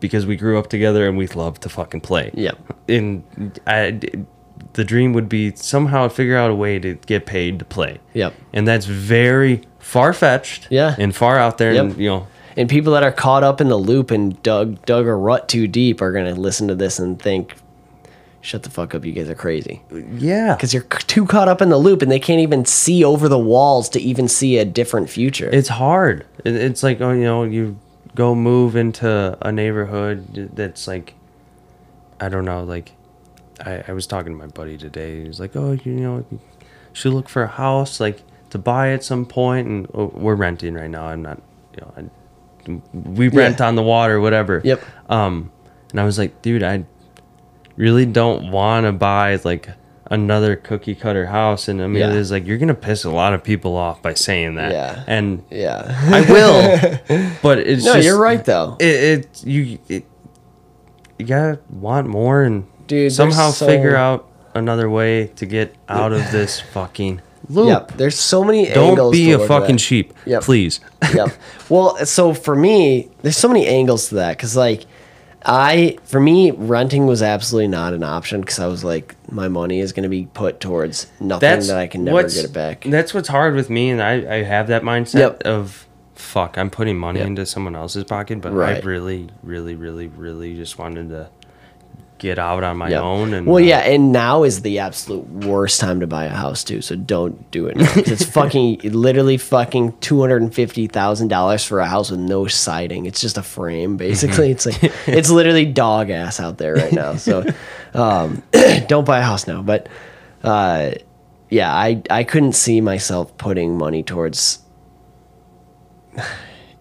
[0.00, 2.52] because we grew up together and we love to fucking play Yeah.
[2.88, 3.22] and
[3.66, 3.98] I,
[4.74, 7.98] the dream would be somehow figure out a way to get paid to play.
[8.14, 8.34] Yep.
[8.52, 10.66] And that's very far fetched.
[10.70, 10.94] Yeah.
[10.98, 11.70] And far out there.
[11.72, 11.98] And, Yep.
[11.98, 15.14] you know, And people that are caught up in the loop and dug dug a
[15.14, 17.54] rut too deep are gonna listen to this and think,
[18.40, 20.54] "Shut the fuck up, you guys are crazy." yeah.
[20.54, 23.38] Because you're too caught up in the loop and they can't even see over the
[23.38, 25.50] walls to even see a different future.
[25.52, 26.26] It's hard.
[26.44, 27.78] It's like, oh, you know, you
[28.14, 31.14] go move into a neighborhood that's like,
[32.20, 32.92] I don't know, like,
[33.64, 35.22] I, I was talking to my buddy today.
[35.22, 36.40] He was like, oh, you know, you
[36.92, 39.68] should look for a house, like, to buy at some point.
[39.68, 41.06] And oh, we're renting right now.
[41.06, 41.40] I'm not,
[41.74, 44.60] you know, I, we rent on the water, whatever.
[44.64, 44.82] Yep.
[45.08, 45.50] Um,
[45.90, 46.84] and I was like, dude, I
[47.78, 49.70] really don't want to buy like
[50.10, 54.02] another cookie cutter house, and Amelia's like, "You're gonna piss a lot of people off
[54.02, 55.04] by saying that." Yeah.
[55.06, 55.84] and Yeah.
[56.12, 58.76] I will, but it's no, just, you're right though.
[58.80, 58.84] It,
[59.24, 60.04] it you it,
[61.18, 66.12] you gotta want more and Dude, somehow so- figure out another way to get out
[66.12, 67.68] of this fucking loop.
[67.68, 67.92] Yep.
[67.98, 69.80] There's so many Don't be a fucking that.
[69.80, 70.42] sheep, Yep.
[70.42, 70.80] please.
[71.14, 71.28] yep.
[71.68, 74.86] Well, so for me, there's so many angles to that because, like,
[75.48, 79.80] I for me renting was absolutely not an option because I was like, my money
[79.80, 82.82] is going to be put towards nothing that I can never get it back.
[82.84, 85.42] That's what's hard with me, and I, I have that mindset Yep.
[85.44, 87.26] of fuck, I'm putting money Yep.
[87.28, 88.82] into someone else's pocket, but Right.
[88.82, 91.30] I really, really, really, really just wanted to
[92.18, 93.02] get out on my Yep.
[93.02, 93.32] own.
[93.34, 96.64] And well, uh, yeah, and now is the absolute worst time to buy a house
[96.64, 96.80] too.
[96.82, 97.76] So don't do it.
[97.78, 102.46] It's fucking literally fucking two hundred and fifty thousand dollars for a house with no
[102.46, 103.06] siding.
[103.06, 104.50] It's just a frame, basically.
[104.50, 107.16] It's like it's literally dog ass out there right now.
[107.16, 107.44] So
[107.94, 108.42] um,
[108.88, 109.62] don't buy a house now.
[109.62, 109.88] But
[110.42, 110.90] uh,
[111.50, 114.58] yeah, I I couldn't see myself putting money towards.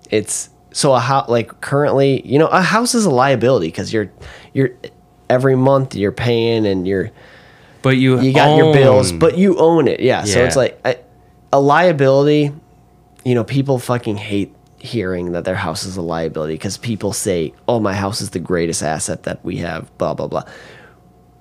[0.10, 4.10] It's so a house like currently, you know, a house is a liability because you're
[4.54, 4.70] you're
[5.30, 7.12] every month you're paying and you're
[7.82, 10.00] but you you got your bills, but you own it.
[10.00, 10.24] Yeah.
[10.24, 10.98] So it's like a,
[11.54, 12.52] a liability.
[13.24, 17.54] You know, people fucking hate hearing that their house is a liability because people say,
[17.68, 20.44] "Oh, my house is the greatest asset that we have." Blah blah blah.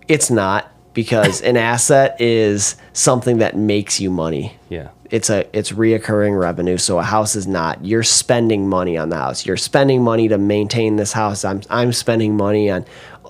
[0.08, 4.56] It's not because an asset is something that makes you money.
[4.70, 6.78] yeah, It's a it's reoccurring revenue.
[6.78, 7.84] So a house is not.
[7.84, 9.44] You're spending money on the house.
[9.44, 11.44] You're spending money to maintain this house.
[11.44, 12.84] I'm I'm spending money on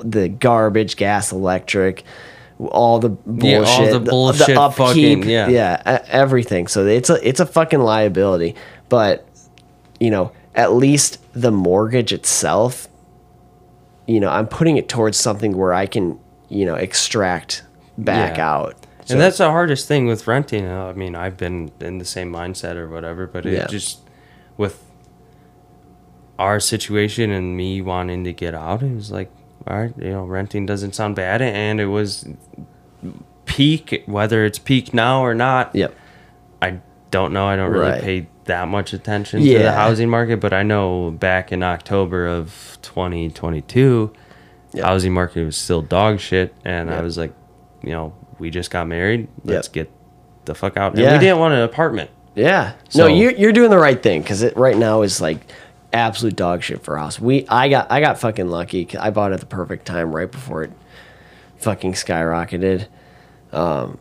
[0.04, 2.04] the garbage, gas, electric,
[2.58, 5.48] all the bullshit, Yeah, all the bullshit fucking- yeah.
[5.48, 6.66] yeah, everything.
[6.68, 8.54] So it's a it's a fucking liability.
[8.88, 9.26] But
[10.00, 12.88] you know, at least the mortgage itself,
[14.06, 16.18] you know, I'm putting it towards something where I can,
[16.48, 17.62] you know, extract
[17.98, 18.50] back Yeah.
[18.54, 18.76] out.
[19.04, 20.66] So- and that's the hardest thing with renting.
[20.66, 23.66] uh, I mean, I've been in the same mindset or whatever, but it Yeah.
[23.66, 24.00] just
[24.56, 24.82] with
[26.38, 29.30] our situation and me wanting to get out, it was like,
[29.66, 32.26] all right, you know, renting doesn't sound bad, and it was
[33.44, 34.02] peak.
[34.06, 35.94] Whether it's peak now or not, Yep.
[36.62, 36.78] I
[37.10, 37.46] don't know.
[37.46, 38.02] I don't really Right.
[38.02, 42.78] pay that much attention to the housing market, but I know back in October of
[42.82, 44.12] 2022,
[44.72, 44.84] Yep.
[44.84, 47.32] housing market was still dog shit, and I was like,
[47.82, 49.28] you know, we just got married.
[49.44, 49.72] Let's Yep.
[49.72, 49.90] get
[50.44, 50.92] the fuck out.
[50.92, 51.12] And Yeah.
[51.14, 52.10] we didn't want an apartment.
[52.34, 52.72] Yeah.
[52.88, 55.40] So- no, you're you're doing the right thing because it right now is like
[55.96, 57.18] absolute dog shit for us.
[57.20, 58.88] We I got I got fucking lucky.
[58.98, 60.72] I bought it at the perfect time right before it
[61.58, 62.86] fucking skyrocketed.
[63.52, 63.98] Um,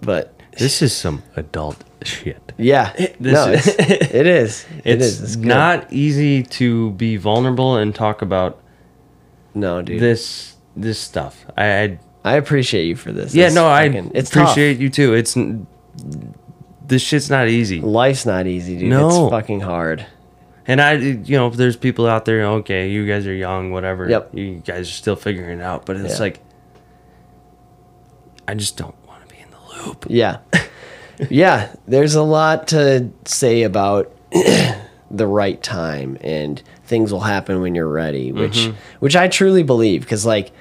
[0.00, 2.52] but This is some adult shit.
[2.56, 3.78] yeah, This no, is- it's,
[4.14, 4.66] it is.
[4.84, 5.22] It It's, is.
[5.22, 5.46] It's good.
[5.46, 8.60] not easy to be vulnerable and talk about
[9.54, 10.00] No, dude.
[10.00, 11.44] this this stuff.
[11.56, 13.34] I, I I appreciate you for this.
[13.34, 14.42] yeah, It's no, I fucking- it's tough.
[14.50, 15.14] appreciate you too.
[15.14, 15.36] It's
[16.86, 17.80] this shit's not easy.
[17.80, 18.90] Life's not easy, dude.
[18.90, 19.08] No.
[19.26, 20.06] It's fucking hard.
[20.70, 24.08] And I, you know, if there's people out there, okay, you guys are young, whatever.
[24.08, 24.34] Yep.
[24.34, 26.20] You guys are still figuring it out, but it's Yeah.
[26.20, 26.40] like,
[28.46, 30.06] I just don't want to be in the loop.
[30.08, 30.36] Yeah.
[31.28, 34.12] yeah, there's a lot to say about
[35.10, 38.76] the right time and things will happen when you're ready, which Mm-hmm.
[39.00, 40.52] which I truly believe cuz like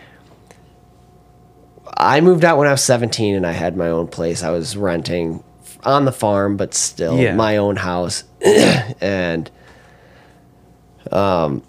[1.97, 4.41] I moved out when I was 17 and I had my own place.
[4.41, 5.43] I was renting
[5.83, 7.35] on the farm but still Yeah.
[7.35, 8.23] my own house
[9.01, 9.51] and
[11.11, 11.63] um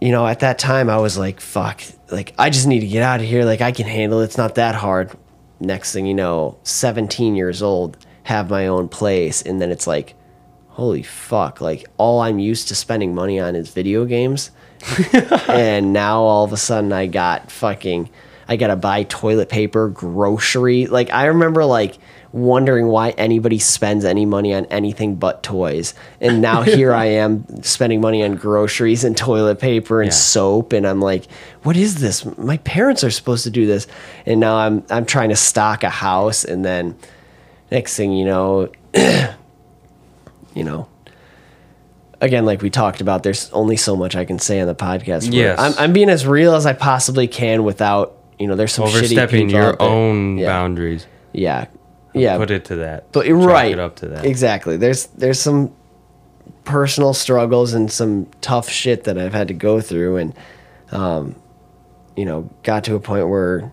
[0.00, 3.02] you know, at that time I was like, fuck, like I just need to get
[3.02, 3.44] out of here.
[3.44, 4.24] Like I can handle it.
[4.24, 5.12] It's not that hard.
[5.60, 9.42] Next thing you know, 17 years old, have my own place.
[9.42, 10.14] And then it's like,
[10.68, 14.50] holy fuck, like all I'm used to spending money on is video games.
[15.48, 18.08] and now all of a sudden I got fucking,
[18.48, 20.86] I gotta buy toilet paper, grocery.
[20.86, 21.98] Like I remember like
[22.32, 25.94] wondering why anybody spends any money on anything but toys.
[26.20, 30.14] And now here I am spending money on groceries and toilet paper and Yeah.
[30.16, 30.72] soap.
[30.72, 31.26] And I'm like,
[31.64, 32.24] what is this?
[32.38, 33.86] My parents are supposed to do this.
[34.26, 36.44] And now I'm, I'm trying to stock a house.
[36.44, 36.96] And then
[37.72, 40.88] next thing you know, you know,
[42.20, 45.32] again, like we talked about, there's only so much I can say on the podcast.
[45.32, 45.58] Yes.
[45.58, 49.50] I'm, I'm being as real as I possibly can without, you know, there's some Overstepping
[49.50, 50.46] your own Yeah.
[50.46, 51.06] boundaries.
[51.32, 51.66] Yeah.
[52.12, 52.36] Yeah.
[52.36, 53.12] Put it to that.
[53.12, 54.24] But right, it up to that.
[54.24, 54.76] exactly.
[54.76, 55.72] There's there's some
[56.64, 60.34] personal struggles and some tough shit that I've had to go through, and
[60.92, 61.36] um,
[62.16, 63.72] you know, got to a point where,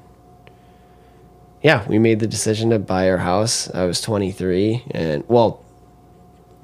[1.62, 3.70] yeah, we made the decision to buy our house.
[3.74, 5.64] I was 23, and well,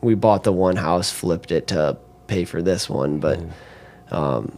[0.02, 1.98] we bought the one house, flipped it to
[2.28, 3.40] pay for this one, but
[4.12, 4.58] um,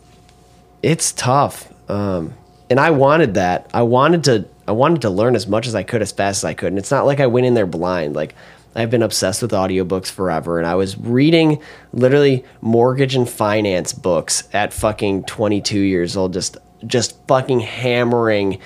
[0.84, 1.72] it's tough.
[1.90, 2.34] Um,
[2.70, 3.70] and I wanted that.
[3.74, 6.46] I wanted to I wanted to learn as much as I could as fast as
[6.46, 6.70] I could.
[6.70, 8.16] And it's not like I went in there blind.
[8.16, 8.36] Like
[8.76, 11.62] I've been obsessed with audiobooks forever and I was reading
[11.94, 18.60] literally mortgage and finance books at fucking 22 years old just just fucking hammering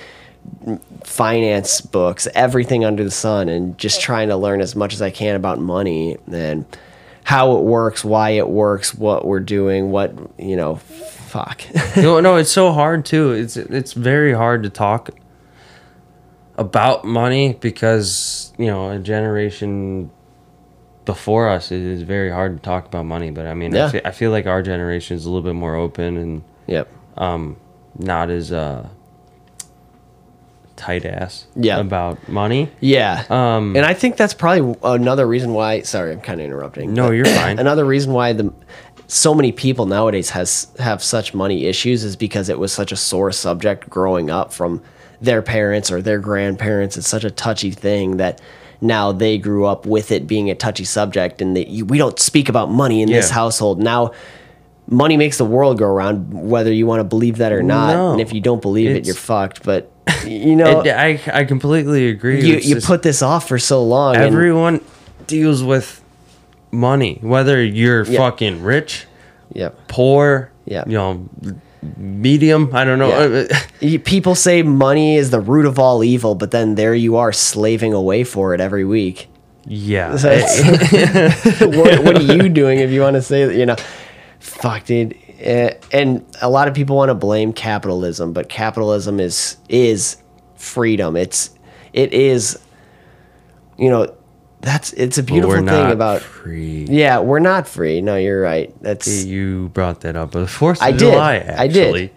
[1.04, 5.10] finance books, everything under the sun and just trying to learn as much as I
[5.10, 6.64] can about money and
[7.24, 11.62] how it works, why it works, what we're doing, what, you know, fuck.
[11.96, 13.32] no, no, it's so hard too.
[13.32, 15.10] It's it's very hard to talk
[16.60, 20.10] about money because you know a generation
[21.06, 23.30] before us it is very hard to talk about money.
[23.30, 23.86] But I mean, Yeah.
[23.86, 26.88] I, feel, I feel like our generation is a little bit more open and yep.
[27.16, 27.56] um,
[27.98, 28.86] not as uh,
[30.76, 31.80] tight ass Yeah.
[31.80, 32.70] about money.
[32.80, 33.24] Yeah.
[33.30, 35.80] Um, and I think that's probably another reason why.
[35.80, 36.92] Sorry, I'm kind of interrupting.
[36.92, 37.58] No, you're fine.
[37.66, 38.52] Another reason why the
[39.06, 42.96] so many people nowadays has have such money issues is because it was such a
[42.96, 44.82] sore subject growing up from
[45.20, 46.96] their parents or their grandparents.
[46.96, 48.40] It's such a touchy thing that
[48.80, 52.18] now they grew up with it being a touchy subject, and that you, we don't
[52.18, 54.12] speak about money in this household now.
[54.88, 57.92] Money makes the world go around, whether you want to believe that or not.
[57.94, 58.12] No.
[58.12, 59.62] and if you don't believe it, you're fucked.
[59.62, 59.92] But
[60.26, 62.44] you know, It- I I completely agree.
[62.44, 64.16] you, It's you just- put this off for so long.
[64.16, 64.80] everyone
[65.26, 66.02] deals with
[66.72, 68.18] money, whether you're Yeah.
[68.18, 69.06] fucking rich,
[69.52, 69.78] Yep.
[69.88, 70.84] poor, Yeah.
[70.86, 71.28] you know,
[71.96, 72.70] medium.
[72.74, 73.46] I don't know.
[73.80, 73.98] Yeah.
[74.04, 77.92] People say money is the root of all evil, but then there you are slaving
[77.94, 79.28] away for it every week.
[79.66, 80.16] yeah.
[80.16, 80.28] So
[81.68, 83.54] what, what are you doing if you want to say that?
[83.56, 83.76] You know,
[84.40, 85.16] fuck, dude.
[85.38, 90.18] Eh, And a lot of people want to blame capitalism, but capitalism is is
[90.56, 91.16] freedom.
[91.16, 91.50] It's
[91.94, 92.58] it is,
[93.78, 94.14] you know,
[94.62, 96.20] that's it's a beautiful we're thing not about.
[96.22, 96.86] free.
[96.88, 98.00] Yeah, we're not free.
[98.00, 98.74] No, you're right.
[98.82, 100.32] That's You brought that up.
[100.32, 100.98] But Fourth of I did.
[101.00, 102.10] July, I did.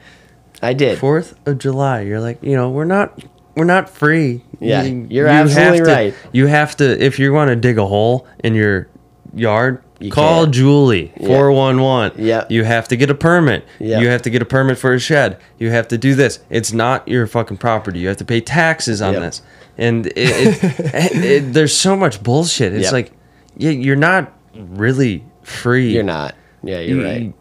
[0.61, 0.97] I did.
[0.99, 2.01] Fourth of July.
[2.01, 3.21] You're like, you know, we're not
[3.55, 4.43] we're not free.
[4.59, 6.13] Yeah, You- you're you absolutely to- right.
[6.31, 8.87] You have to if you want to dig a hole in your
[9.35, 10.53] yard, You call can't.
[10.55, 12.11] Julie four one one.
[12.17, 12.45] Yeah.
[12.49, 13.65] You have to get a permit.
[13.79, 13.99] Yeah.
[13.99, 15.37] You have to get a permit for a shed.
[15.59, 16.39] You have to do this.
[16.49, 17.99] It's not your fucking property.
[17.99, 19.21] You have to pay taxes on Yep.
[19.21, 19.41] this.
[19.77, 22.73] And it, it, it, there's so much bullshit.
[22.73, 22.93] It's Yep.
[22.93, 23.11] like,
[23.57, 25.93] yeah, you're not really free.
[25.93, 26.35] You're not.
[26.63, 27.33] Yeah, you're You- right.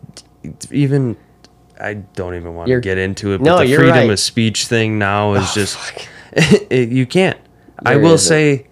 [0.72, 1.16] Even
[1.80, 3.38] I don't even want to You're- get into it.
[3.38, 4.10] But No, the freedom right.
[4.10, 7.38] of speech thing now is Oh, just you can't.
[7.84, 8.66] I will say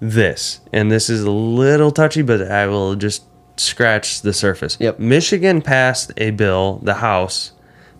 [0.00, 3.24] this, and this is a little touchy, but I will just
[3.56, 4.76] scratch the surface.
[4.80, 4.98] Yep.
[4.98, 6.80] Michigan passed a bill.
[6.82, 7.52] The House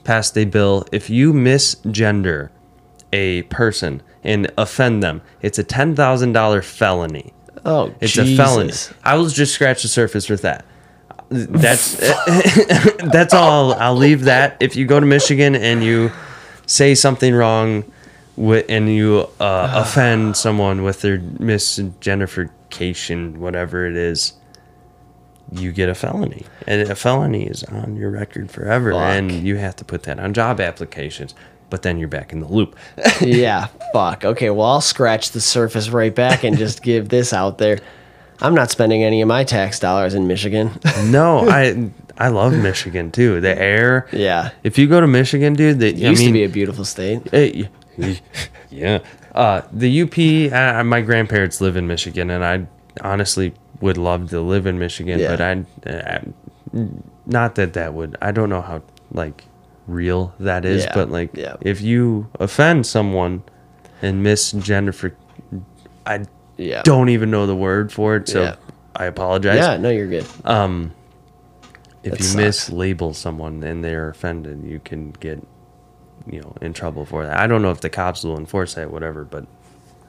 [0.05, 0.85] passed a bill.
[0.93, 2.49] If you misgender
[3.13, 7.33] a person and offend them, it's a ten thousand dollar felony.
[7.65, 8.73] Oh, It's a felony.
[9.05, 10.65] I will just scratch the surface with that.
[11.31, 11.95] That's
[13.13, 13.75] that's all.
[13.75, 14.57] I'll leave that.
[14.59, 16.11] If you go to Michigan and you
[16.67, 17.85] say something wrong,
[18.37, 24.33] and you uh, offend someone with their misgenderification, whatever it is,
[25.53, 29.01] you get a felony, and a felony is on your record forever, Fuck.
[29.01, 31.35] and you have to put that on job applications.
[31.71, 32.77] But then you're back in the loop.
[33.21, 34.25] yeah, fuck.
[34.25, 37.79] Okay, well, I'll scratch the surface right back and just give this out there.
[38.43, 40.71] I'm not spending any of my tax dollars in Michigan.
[41.07, 43.41] no, I I love Michigan too.
[43.41, 44.09] The air.
[44.13, 44.51] yeah.
[44.65, 46.85] If you go to Michigan, dude, they, It I used mean, to be a beautiful
[46.85, 47.29] state.
[47.31, 47.69] Hey,
[48.71, 48.99] yeah.
[49.35, 52.67] Uh, the UP, uh, my grandparents live in Michigan, and I
[53.07, 55.37] honestly would love to live in Michigan, Yeah.
[55.37, 56.21] but I, uh,
[57.27, 58.83] not that that would, I don't know how,
[59.13, 59.45] like,
[59.87, 61.57] real that is, Yeah, but, like, yeah.
[61.61, 63.43] if you offend someone
[64.03, 65.15] and misgender for,
[66.07, 66.25] I
[66.57, 66.83] Yeah.
[66.85, 68.55] don't even know the word for it, so.
[68.97, 69.57] I apologize.
[69.57, 70.27] Yeah, no, you're good.
[70.45, 70.93] Um,
[72.03, 72.71] if That you sucks.
[72.71, 75.43] mislabel someone and they're offended, you can get,
[76.31, 77.39] you know, in trouble for that.
[77.39, 79.47] I don't know if the cops will enforce that, whatever, but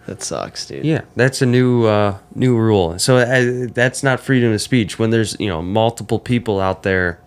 [0.08, 0.84] That sucks, dude.
[0.84, 2.98] yeah, that's a new uh, new rule.
[2.98, 3.24] So
[3.68, 7.20] that's not freedom of speech when there's you know multiple people out there.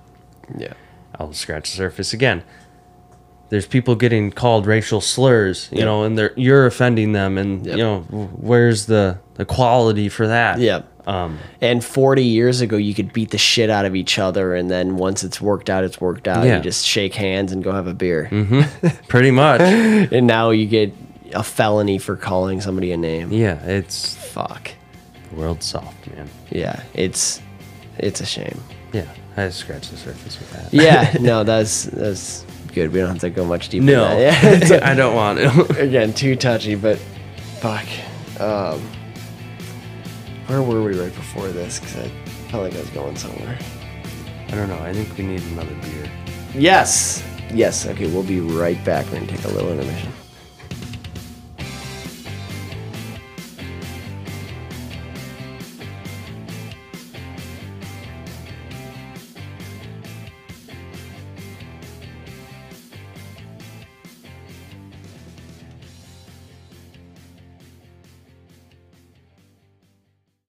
[0.59, 0.73] Yeah.
[1.19, 2.43] I'll scratch the surface again.
[3.51, 5.85] There's people getting called racial slurs, you Yep.
[5.87, 7.77] know, and they're you're offending them, and Yep.
[7.77, 8.01] you know
[8.37, 10.59] where's the the quality for that?
[10.61, 10.83] Yeah.
[11.07, 14.71] Um, And 40 years ago, you could beat the shit out of each other, and
[14.71, 16.47] then once it's worked out, it's worked out.
[16.47, 16.57] Yeah.
[16.57, 18.31] You just shake hands and go have a beer.
[19.09, 19.61] pretty much.
[20.13, 20.95] And now you get
[21.35, 23.31] a felony for calling somebody a name.
[23.33, 24.71] yeah, it's Fuck.
[25.31, 26.29] the world's soft, man.
[26.51, 27.41] Yeah, it's
[27.99, 28.59] it's a shame.
[28.93, 29.05] Yeah,
[29.37, 30.73] I just scratched the surface with that.
[30.73, 32.93] Yeah, no, that's that's good.
[32.93, 33.85] We don't have to go much deeper.
[33.85, 34.71] No, than that.
[34.71, 35.79] Yeah, I don't want to.
[35.83, 36.99] again too touchy, but
[37.61, 37.87] fuck.
[38.41, 38.81] Um,
[40.47, 41.81] where were we right before this?
[41.81, 42.09] Because I
[42.51, 43.59] felt like I was going somewhere.
[44.49, 44.79] I don't know.
[44.79, 46.11] I think we need another beer.
[46.55, 47.87] Yes, yes.
[47.87, 49.07] Okay, we'll be right back.
[49.07, 50.13] We're gonna take a little intermission.